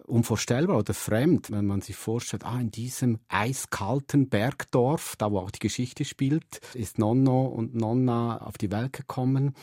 unvorstellbar 0.07 0.79
oder 0.79 0.95
fremd, 0.95 1.51
wenn 1.51 1.67
man 1.67 1.83
sich 1.83 1.97
vorstellt, 1.97 2.45
ah, 2.45 2.59
in 2.59 2.71
diesem 2.71 3.19
eiskalten 3.29 4.29
Bergdorf, 4.29 5.17
da 5.17 5.31
wo 5.31 5.39
auch 5.39 5.51
die 5.51 5.59
Geschichte 5.59 6.05
spielt, 6.05 6.61
ist 6.73 6.99
Nonno 6.99 7.45
und 7.45 7.75
Nonna 7.75 8.39
auf 8.39 8.57
die 8.57 8.73
Welt 8.73 8.95
gekommen. 8.95 9.55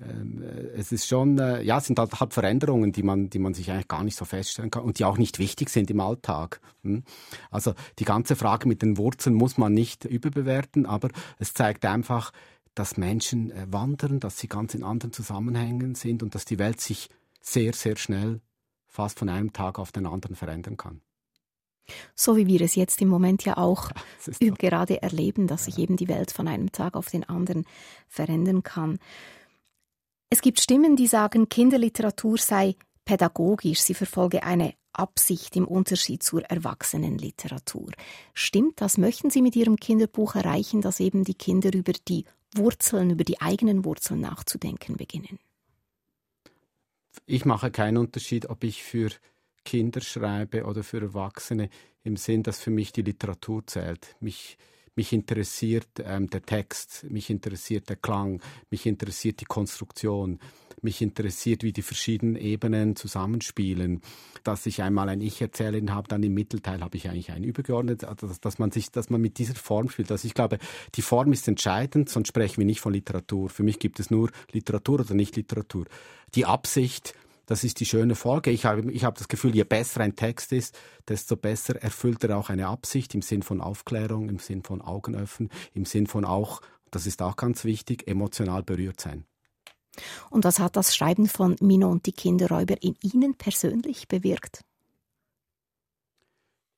Ähm, 0.00 0.42
äh, 0.42 0.78
es 0.78 0.90
ist 0.90 1.06
schon, 1.06 1.38
äh, 1.38 1.62
ja, 1.62 1.78
es 1.78 1.86
sind 1.86 1.98
halt, 1.98 2.18
halt 2.18 2.32
Veränderungen, 2.34 2.90
die 2.90 3.02
man, 3.02 3.30
die 3.30 3.38
man 3.38 3.54
sich 3.54 3.70
eigentlich 3.70 3.88
gar 3.88 4.02
nicht 4.04 4.16
so 4.16 4.24
feststellen 4.24 4.70
kann 4.70 4.82
und 4.82 4.98
die 4.98 5.04
auch 5.04 5.18
nicht 5.18 5.38
wichtig 5.38 5.70
sind 5.70 5.90
im 5.90 6.00
Alltag. 6.00 6.60
Hm? 6.82 7.04
Also 7.50 7.74
die 7.98 8.04
ganze 8.04 8.34
Frage 8.36 8.66
mit 8.66 8.82
den 8.82 8.98
Wurzeln 8.98 9.34
muss 9.34 9.58
man 9.58 9.74
nicht 9.74 10.04
überbewerten, 10.04 10.86
aber 10.86 11.10
es 11.38 11.54
zeigt 11.54 11.84
einfach, 11.84 12.32
dass 12.74 12.96
Menschen 12.96 13.50
äh, 13.50 13.66
wandern, 13.70 14.20
dass 14.20 14.38
sie 14.38 14.48
ganz 14.48 14.74
in 14.74 14.84
anderen 14.84 15.12
Zusammenhängen 15.12 15.94
sind 15.94 16.22
und 16.22 16.34
dass 16.34 16.44
die 16.44 16.58
Welt 16.58 16.80
sich 16.80 17.08
sehr, 17.40 17.72
sehr 17.72 17.96
schnell 17.96 18.40
fast 18.86 19.18
von 19.18 19.28
einem 19.28 19.52
Tag 19.52 19.78
auf 19.78 19.92
den 19.92 20.06
anderen 20.06 20.36
verändern 20.36 20.76
kann. 20.76 21.00
So 22.14 22.36
wie 22.36 22.46
wir 22.46 22.60
es 22.60 22.74
jetzt 22.74 23.00
im 23.02 23.08
Moment 23.08 23.44
ja 23.44 23.56
auch 23.56 23.90
ja, 24.40 24.54
gerade 24.54 25.02
erleben, 25.02 25.46
dass 25.46 25.64
sich 25.64 25.78
eben 25.78 25.96
die 25.96 26.08
Welt 26.08 26.30
von 26.30 26.48
einem 26.48 26.70
Tag 26.72 26.94
auf 26.94 27.08
den 27.08 27.24
anderen 27.24 27.64
verändern 28.08 28.62
kann. 28.62 28.98
Es 30.28 30.42
gibt 30.42 30.60
Stimmen, 30.60 30.94
die 30.94 31.08
sagen, 31.08 31.48
Kinderliteratur 31.48 32.38
sei 32.38 32.76
pädagogisch, 33.04 33.80
sie 33.80 33.94
verfolge 33.94 34.44
eine 34.44 34.74
Absicht 34.92 35.56
im 35.56 35.66
Unterschied 35.66 36.22
zur 36.22 36.42
Erwachsenenliteratur. 36.42 37.90
Stimmt 38.34 38.80
das? 38.80 38.98
Möchten 38.98 39.30
Sie 39.30 39.42
mit 39.42 39.56
Ihrem 39.56 39.76
Kinderbuch 39.76 40.34
erreichen, 40.34 40.80
dass 40.80 41.00
eben 41.00 41.24
die 41.24 41.34
Kinder 41.34 41.72
über 41.72 41.92
die 41.92 42.24
Wurzeln, 42.54 43.10
über 43.10 43.24
die 43.24 43.40
eigenen 43.40 43.84
Wurzeln 43.84 44.20
nachzudenken 44.20 44.96
beginnen? 44.96 45.38
Ich 47.26 47.44
mache 47.44 47.70
keinen 47.70 47.96
Unterschied, 47.96 48.50
ob 48.50 48.64
ich 48.64 48.82
für 48.82 49.10
Kinder 49.64 50.00
schreibe 50.00 50.64
oder 50.64 50.82
für 50.82 51.00
Erwachsene, 51.00 51.68
im 52.02 52.16
Sinn, 52.16 52.42
dass 52.42 52.60
für 52.60 52.70
mich 52.70 52.92
die 52.92 53.02
Literatur 53.02 53.66
zählt. 53.66 54.16
Mich, 54.20 54.56
mich 54.96 55.12
interessiert 55.12 55.88
ähm, 56.04 56.28
der 56.28 56.42
Text, 56.42 57.06
mich 57.08 57.30
interessiert 57.30 57.88
der 57.88 57.96
Klang, 57.96 58.42
mich 58.70 58.86
interessiert 58.86 59.40
die 59.40 59.46
Konstruktion. 59.46 60.38
Mich 60.82 61.02
interessiert, 61.02 61.62
wie 61.62 61.72
die 61.72 61.82
verschiedenen 61.82 62.36
Ebenen 62.36 62.96
zusammenspielen. 62.96 64.00
Dass 64.44 64.64
ich 64.64 64.82
einmal 64.82 65.10
ein 65.10 65.20
Ich-Erzählerin 65.20 65.92
habe, 65.92 66.08
dann 66.08 66.22
im 66.22 66.32
Mittelteil 66.32 66.80
habe 66.80 66.96
ich 66.96 67.08
eigentlich 67.08 67.32
ein 67.32 67.44
übergeordnet, 67.44 68.04
also 68.04 68.26
dass, 68.26 68.40
dass, 68.40 68.58
man 68.58 68.70
sich, 68.70 68.90
dass 68.90 69.10
man 69.10 69.20
mit 69.20 69.36
dieser 69.36 69.54
Form 69.54 69.90
spielt. 69.90 70.10
Also 70.10 70.26
ich 70.26 70.32
glaube, 70.32 70.58
die 70.94 71.02
Form 71.02 71.32
ist 71.32 71.46
entscheidend, 71.48 72.08
sonst 72.08 72.28
sprechen 72.28 72.58
wir 72.58 72.64
nicht 72.64 72.80
von 72.80 72.94
Literatur. 72.94 73.50
Für 73.50 73.62
mich 73.62 73.78
gibt 73.78 74.00
es 74.00 74.10
nur 74.10 74.30
Literatur 74.52 75.00
oder 75.00 75.14
nicht 75.14 75.36
Literatur. 75.36 75.84
Die 76.34 76.46
Absicht, 76.46 77.14
das 77.50 77.64
ist 77.64 77.80
die 77.80 77.84
schöne 77.84 78.14
Folge. 78.14 78.52
Ich 78.52 78.64
habe, 78.64 78.92
ich 78.92 79.02
habe 79.02 79.18
das 79.18 79.26
Gefühl, 79.26 79.56
je 79.56 79.64
besser 79.64 80.02
ein 80.02 80.14
Text 80.14 80.52
ist, 80.52 80.78
desto 81.08 81.34
besser 81.34 81.74
erfüllt 81.82 82.22
er 82.22 82.38
auch 82.38 82.48
eine 82.48 82.68
Absicht 82.68 83.12
im 83.12 83.22
Sinn 83.22 83.42
von 83.42 83.60
Aufklärung, 83.60 84.28
im 84.28 84.38
Sinn 84.38 84.62
von 84.62 84.80
Augenöffnen, 84.80 85.50
im 85.74 85.84
Sinn 85.84 86.06
von 86.06 86.24
auch, 86.24 86.60
das 86.92 87.08
ist 87.08 87.22
auch 87.22 87.34
ganz 87.34 87.64
wichtig, 87.64 88.06
emotional 88.06 88.62
berührt 88.62 89.00
sein. 89.00 89.24
Und 90.30 90.44
was 90.44 90.60
hat 90.60 90.76
das 90.76 90.94
Schreiben 90.94 91.26
von 91.26 91.56
Mino 91.60 91.90
und 91.90 92.06
die 92.06 92.12
Kinderräuber 92.12 92.80
in 92.84 92.94
Ihnen 93.02 93.34
persönlich 93.34 94.06
bewirkt? 94.06 94.60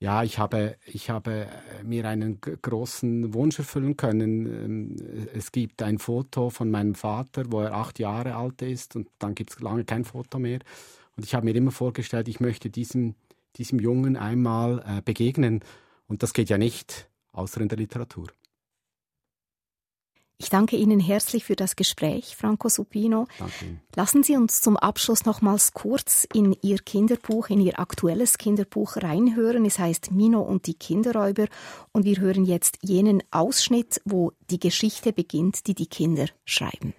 Ja, 0.03 0.25
ich 0.25 0.41
habe, 0.41 0.79
ich 0.85 1.11
habe 1.11 1.47
äh, 1.47 1.85
mir 1.85 2.07
einen 2.07 2.41
großen 2.41 3.35
Wunsch 3.35 3.61
erfüllen 3.61 3.97
können. 3.97 4.47
Ähm, 4.47 4.97
es 5.33 5.53
gibt 5.53 5.81
ein 5.81 6.01
Foto 6.01 6.51
von 6.51 6.73
meinem 6.73 6.97
Vater, 6.97 7.45
wo 7.53 7.61
er 7.61 7.73
acht 7.75 8.01
Jahre 8.01 8.35
alt 8.35 8.63
ist 8.63 8.97
und 8.97 9.07
dann 9.21 9.37
gibt 9.37 9.53
es 9.53 9.61
lange 9.61 9.85
kein 9.85 10.05
Foto 10.05 10.41
mehr. 10.41 10.59
Und 11.17 11.25
ich 11.25 11.37
habe 11.37 11.45
mir 11.45 11.55
immer 11.55 11.71
vorgestellt, 11.71 12.27
ich 12.27 12.41
möchte 12.41 12.69
diesem, 12.69 13.15
diesem 13.55 13.79
Jungen 13.79 14.17
einmal 14.17 14.83
äh, 14.85 15.03
begegnen. 15.03 15.61
Und 16.09 16.25
das 16.25 16.33
geht 16.33 16.49
ja 16.49 16.59
nicht, 16.59 17.09
außer 17.31 17.61
in 17.61 17.69
der 17.69 17.79
Literatur. 17.79 18.27
Ich 20.43 20.51
danke 20.51 20.77
Ihnen 20.77 20.99
herzlich 20.99 21.45
für 21.45 21.55
das 21.55 21.77
Gespräch, 21.77 22.35
Franco 22.35 22.69
Supino. 22.69 23.29
Danke. 23.39 23.81
Lassen 23.95 24.25
Sie 24.25 24.37
uns 24.37 24.61
zum 24.61 24.77
Abschluss 24.77 25.25
nochmals 25.25 25.73
kurz 25.73 26.27
in 26.35 26.57
Ihr 26.63 26.79
Kinderbuch, 26.79 27.49
in 27.49 27.61
Ihr 27.61 27.79
aktuelles 27.79 28.39
Kinderbuch 28.39 28.97
reinhören. 28.97 29.65
Es 29.65 29.79
heißt 29.79 30.11
Mino 30.11 30.41
und 30.41 30.67
die 30.67 30.75
Kinderräuber 30.75 31.47
und 31.93 32.05
wir 32.05 32.17
hören 32.17 32.45
jetzt 32.45 32.79
jenen 32.83 33.23
Ausschnitt, 33.31 34.01
wo 34.05 34.33
die 34.51 34.59
Geschichte 34.59 35.13
beginnt, 35.13 35.69
die 35.69 35.77
die 35.77 35.87
Kinder 35.87 36.27
schreiben. 36.45 36.93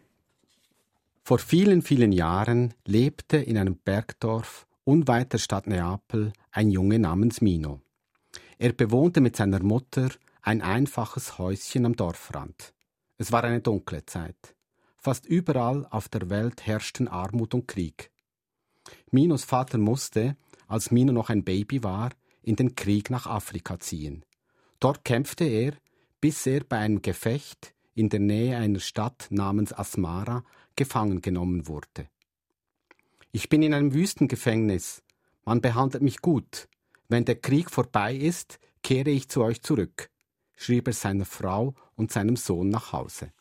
Vor 1.22 1.40
vielen, 1.40 1.82
vielen 1.82 2.14
Jahren 2.14 2.74
lebte 2.86 3.36
in 3.36 3.58
einem 3.58 3.76
Bergdorf 3.76 4.66
unweit 4.86 5.34
der 5.34 5.40
Stadt 5.40 5.68
Neapel 5.68 6.32
ein 6.54 6.70
Junge 6.70 6.98
namens 6.98 7.42
Mino. 7.42 7.82
Er 8.58 8.72
bewohnte 8.72 9.20
mit 9.20 9.36
seiner 9.36 9.62
Mutter 9.62 10.12
ein 10.42 10.62
einfaches 10.62 11.38
Häuschen 11.38 11.86
am 11.86 11.98
Dorfrand. 11.98 12.74
Es 13.18 13.32
war 13.32 13.44
eine 13.44 13.62
dunkle 13.62 14.06
Zeit. 14.06 14.56
Fast 14.98 15.26
überall 15.26 15.86
auf 15.90 16.10
der 16.10 16.30
Welt 16.30 16.66
herrschten 16.66 17.08
Armut 17.08 17.54
und 17.54 17.68
Krieg. 17.68 18.12
Minos 19.12 19.44
Vater 19.44 19.78
musste, 19.78 20.38
als 20.68 20.92
Mino 20.92 21.12
noch 21.12 21.30
ein 21.30 21.44
Baby 21.44 21.84
war, 21.84 22.12
in 22.42 22.56
den 22.56 22.76
Krieg 22.76 23.10
nach 23.10 23.28
Afrika 23.28 23.80
ziehen. 23.80 24.26
Dort 24.80 25.06
kämpfte 25.06 25.46
er, 25.46 25.74
bis 26.20 26.46
er 26.46 26.64
bei 26.64 26.78
einem 26.78 27.02
Gefecht 27.02 27.74
in 27.96 28.10
der 28.10 28.20
Nähe 28.20 28.58
einer 28.58 28.80
Stadt 28.80 29.28
namens 29.30 29.74
Asmara 29.74 30.44
gefangen 30.76 31.22
genommen 31.22 31.68
wurde. 31.68 32.08
Ich 33.32 33.50
bin 33.50 33.62
in 33.62 33.74
einem 33.74 33.94
Wüstengefängnis. 33.94 35.04
Man 35.46 35.62
behandelt 35.62 36.04
mich 36.04 36.22
gut. 36.22 36.68
Wenn 37.08 37.26
der 37.26 37.36
Krieg 37.36 37.70
vorbei 37.70 38.16
ist, 38.16 38.60
kehre 38.84 39.10
ich 39.10 39.30
zu 39.30 39.44
euch 39.44 39.62
zurück, 39.62 40.10
schrieb 40.56 40.88
er 40.88 40.94
seiner 40.94 41.26
Frau 41.26 41.74
und 41.96 42.12
seinem 42.12 42.36
Sohn 42.36 42.70
nach 42.70 42.94
Hause. 42.94 43.32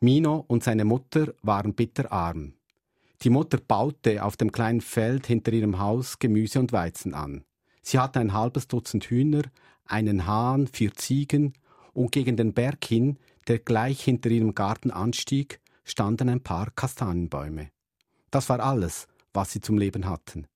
Mino 0.00 0.44
und 0.46 0.62
seine 0.62 0.84
Mutter 0.84 1.34
waren 1.42 1.74
bitterarm. 1.74 2.54
Die 3.22 3.30
Mutter 3.30 3.58
baute 3.58 4.22
auf 4.22 4.36
dem 4.36 4.52
kleinen 4.52 4.80
Feld 4.80 5.26
hinter 5.26 5.52
ihrem 5.52 5.80
Haus 5.80 6.20
Gemüse 6.20 6.60
und 6.60 6.72
Weizen 6.72 7.14
an. 7.14 7.44
Sie 7.82 7.98
hatte 7.98 8.20
ein 8.20 8.32
halbes 8.32 8.68
Dutzend 8.68 9.04
Hühner, 9.06 9.42
einen 9.84 10.26
Hahn, 10.26 10.68
vier 10.68 10.94
Ziegen 10.94 11.54
und 11.94 12.12
gegen 12.12 12.36
den 12.36 12.52
Berg 12.52 12.84
hin, 12.84 13.18
der 13.48 13.58
gleich 13.58 14.02
hinter 14.02 14.30
ihrem 14.30 14.54
Garten 14.54 14.90
anstieg, 14.90 15.60
standen 15.82 16.28
ein 16.28 16.42
paar 16.42 16.70
Kastanienbäume. 16.70 17.70
Das 18.30 18.48
war 18.48 18.60
alles, 18.60 19.08
was 19.32 19.50
sie 19.52 19.60
zum 19.60 19.78
Leben 19.78 20.06
hatten. 20.06 20.46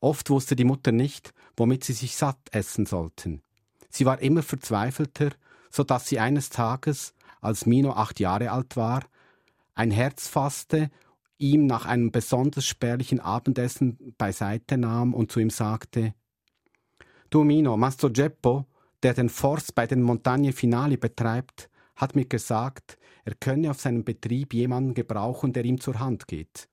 Oft 0.00 0.30
wusste 0.30 0.56
die 0.56 0.64
Mutter 0.64 0.90
nicht, 0.92 1.34
womit 1.56 1.84
sie 1.84 1.92
sich 1.92 2.16
satt 2.16 2.40
essen 2.50 2.86
sollten. 2.86 3.42
Sie 3.90 4.06
war 4.06 4.20
immer 4.20 4.42
verzweifelter, 4.42 5.30
so 5.70 5.84
dass 5.84 6.08
sie 6.08 6.18
eines 6.18 6.50
Tages, 6.50 7.14
als 7.40 7.66
Mino 7.66 7.92
acht 7.92 8.20
Jahre 8.20 8.50
alt 8.50 8.76
war, 8.76 9.04
ein 9.74 9.90
Herz 9.90 10.26
fasste, 10.26 10.90
ihm 11.38 11.66
nach 11.66 11.84
einem 11.84 12.10
besonders 12.10 12.66
spärlichen 12.66 13.20
Abendessen 13.20 14.14
beiseite 14.16 14.78
nahm 14.78 15.14
und 15.14 15.30
zu 15.30 15.40
ihm 15.40 15.50
sagte 15.50 16.14
Du 17.28 17.44
Mino, 17.44 17.76
Mastro 17.76 18.10
Geppo, 18.10 18.66
der 19.02 19.12
den 19.14 19.28
Forst 19.28 19.74
bei 19.74 19.86
den 19.86 20.00
Montagne 20.00 20.52
Finali 20.52 20.96
betreibt, 20.96 21.68
hat 21.96 22.14
mir 22.14 22.24
gesagt, 22.24 22.98
er 23.24 23.34
könne 23.34 23.70
auf 23.70 23.80
seinem 23.80 24.04
Betrieb 24.04 24.54
jemanden 24.54 24.94
gebrauchen, 24.94 25.52
der 25.52 25.64
ihm 25.64 25.80
zur 25.80 25.98
Hand 25.98 26.28
geht. 26.28 26.68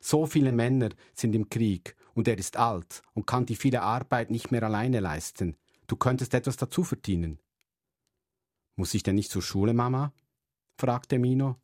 So 0.00 0.26
viele 0.26 0.52
Männer 0.52 0.90
sind 1.14 1.34
im 1.34 1.48
Krieg 1.48 1.96
und 2.14 2.28
er 2.28 2.36
ist 2.36 2.56
alt 2.56 3.02
und 3.14 3.26
kann 3.26 3.46
die 3.46 3.56
viele 3.56 3.82
Arbeit 3.82 4.30
nicht 4.30 4.50
mehr 4.50 4.62
alleine 4.64 5.00
leisten. 5.00 5.56
Du 5.94 5.98
könntest 5.98 6.34
etwas 6.34 6.56
dazu 6.56 6.82
verdienen. 6.82 7.38
Muss 8.74 8.94
ich 8.94 9.04
denn 9.04 9.14
nicht 9.14 9.30
zur 9.30 9.42
Schule, 9.42 9.74
Mama? 9.74 10.12
fragte 10.76 11.20
Mino. 11.20 11.60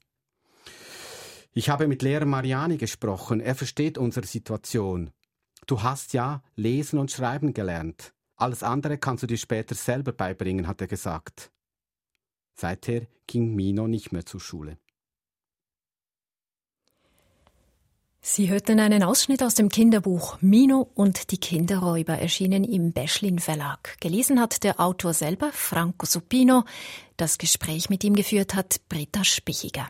Ich 1.50 1.68
habe 1.68 1.88
mit 1.88 2.02
Lehrer 2.02 2.26
Mariani 2.26 2.76
gesprochen. 2.76 3.40
Er 3.40 3.56
versteht 3.56 3.98
unsere 3.98 4.28
Situation. 4.28 5.10
Du 5.66 5.82
hast 5.82 6.12
ja 6.12 6.44
lesen 6.54 7.00
und 7.00 7.10
schreiben 7.10 7.54
gelernt. 7.54 8.14
Alles 8.36 8.62
andere 8.62 8.98
kannst 8.98 9.24
du 9.24 9.26
dir 9.26 9.36
später 9.36 9.74
selber 9.74 10.12
beibringen, 10.12 10.68
hat 10.68 10.80
er 10.80 10.86
gesagt. 10.86 11.50
Seither 12.54 13.08
ging 13.26 13.56
Mino 13.56 13.88
nicht 13.88 14.12
mehr 14.12 14.26
zur 14.26 14.38
Schule. 14.38 14.78
Sie 18.22 18.50
hörten 18.50 18.80
einen 18.80 19.02
Ausschnitt 19.02 19.42
aus 19.42 19.54
dem 19.54 19.70
Kinderbuch 19.70 20.36
Mino 20.42 20.90
und 20.94 21.30
die 21.30 21.38
Kinderräuber, 21.38 22.18
erschienen 22.18 22.64
im 22.64 22.92
Beschlin 22.92 23.38
Verlag. 23.38 23.96
Gelesen 24.00 24.40
hat 24.40 24.62
der 24.62 24.78
Autor 24.78 25.14
selber, 25.14 25.50
Franco 25.52 26.04
Supino. 26.04 26.64
Das 27.16 27.38
Gespräch 27.38 27.88
mit 27.88 28.04
ihm 28.04 28.14
geführt 28.14 28.54
hat 28.54 28.82
Britta 28.90 29.24
Spichiger. 29.24 29.88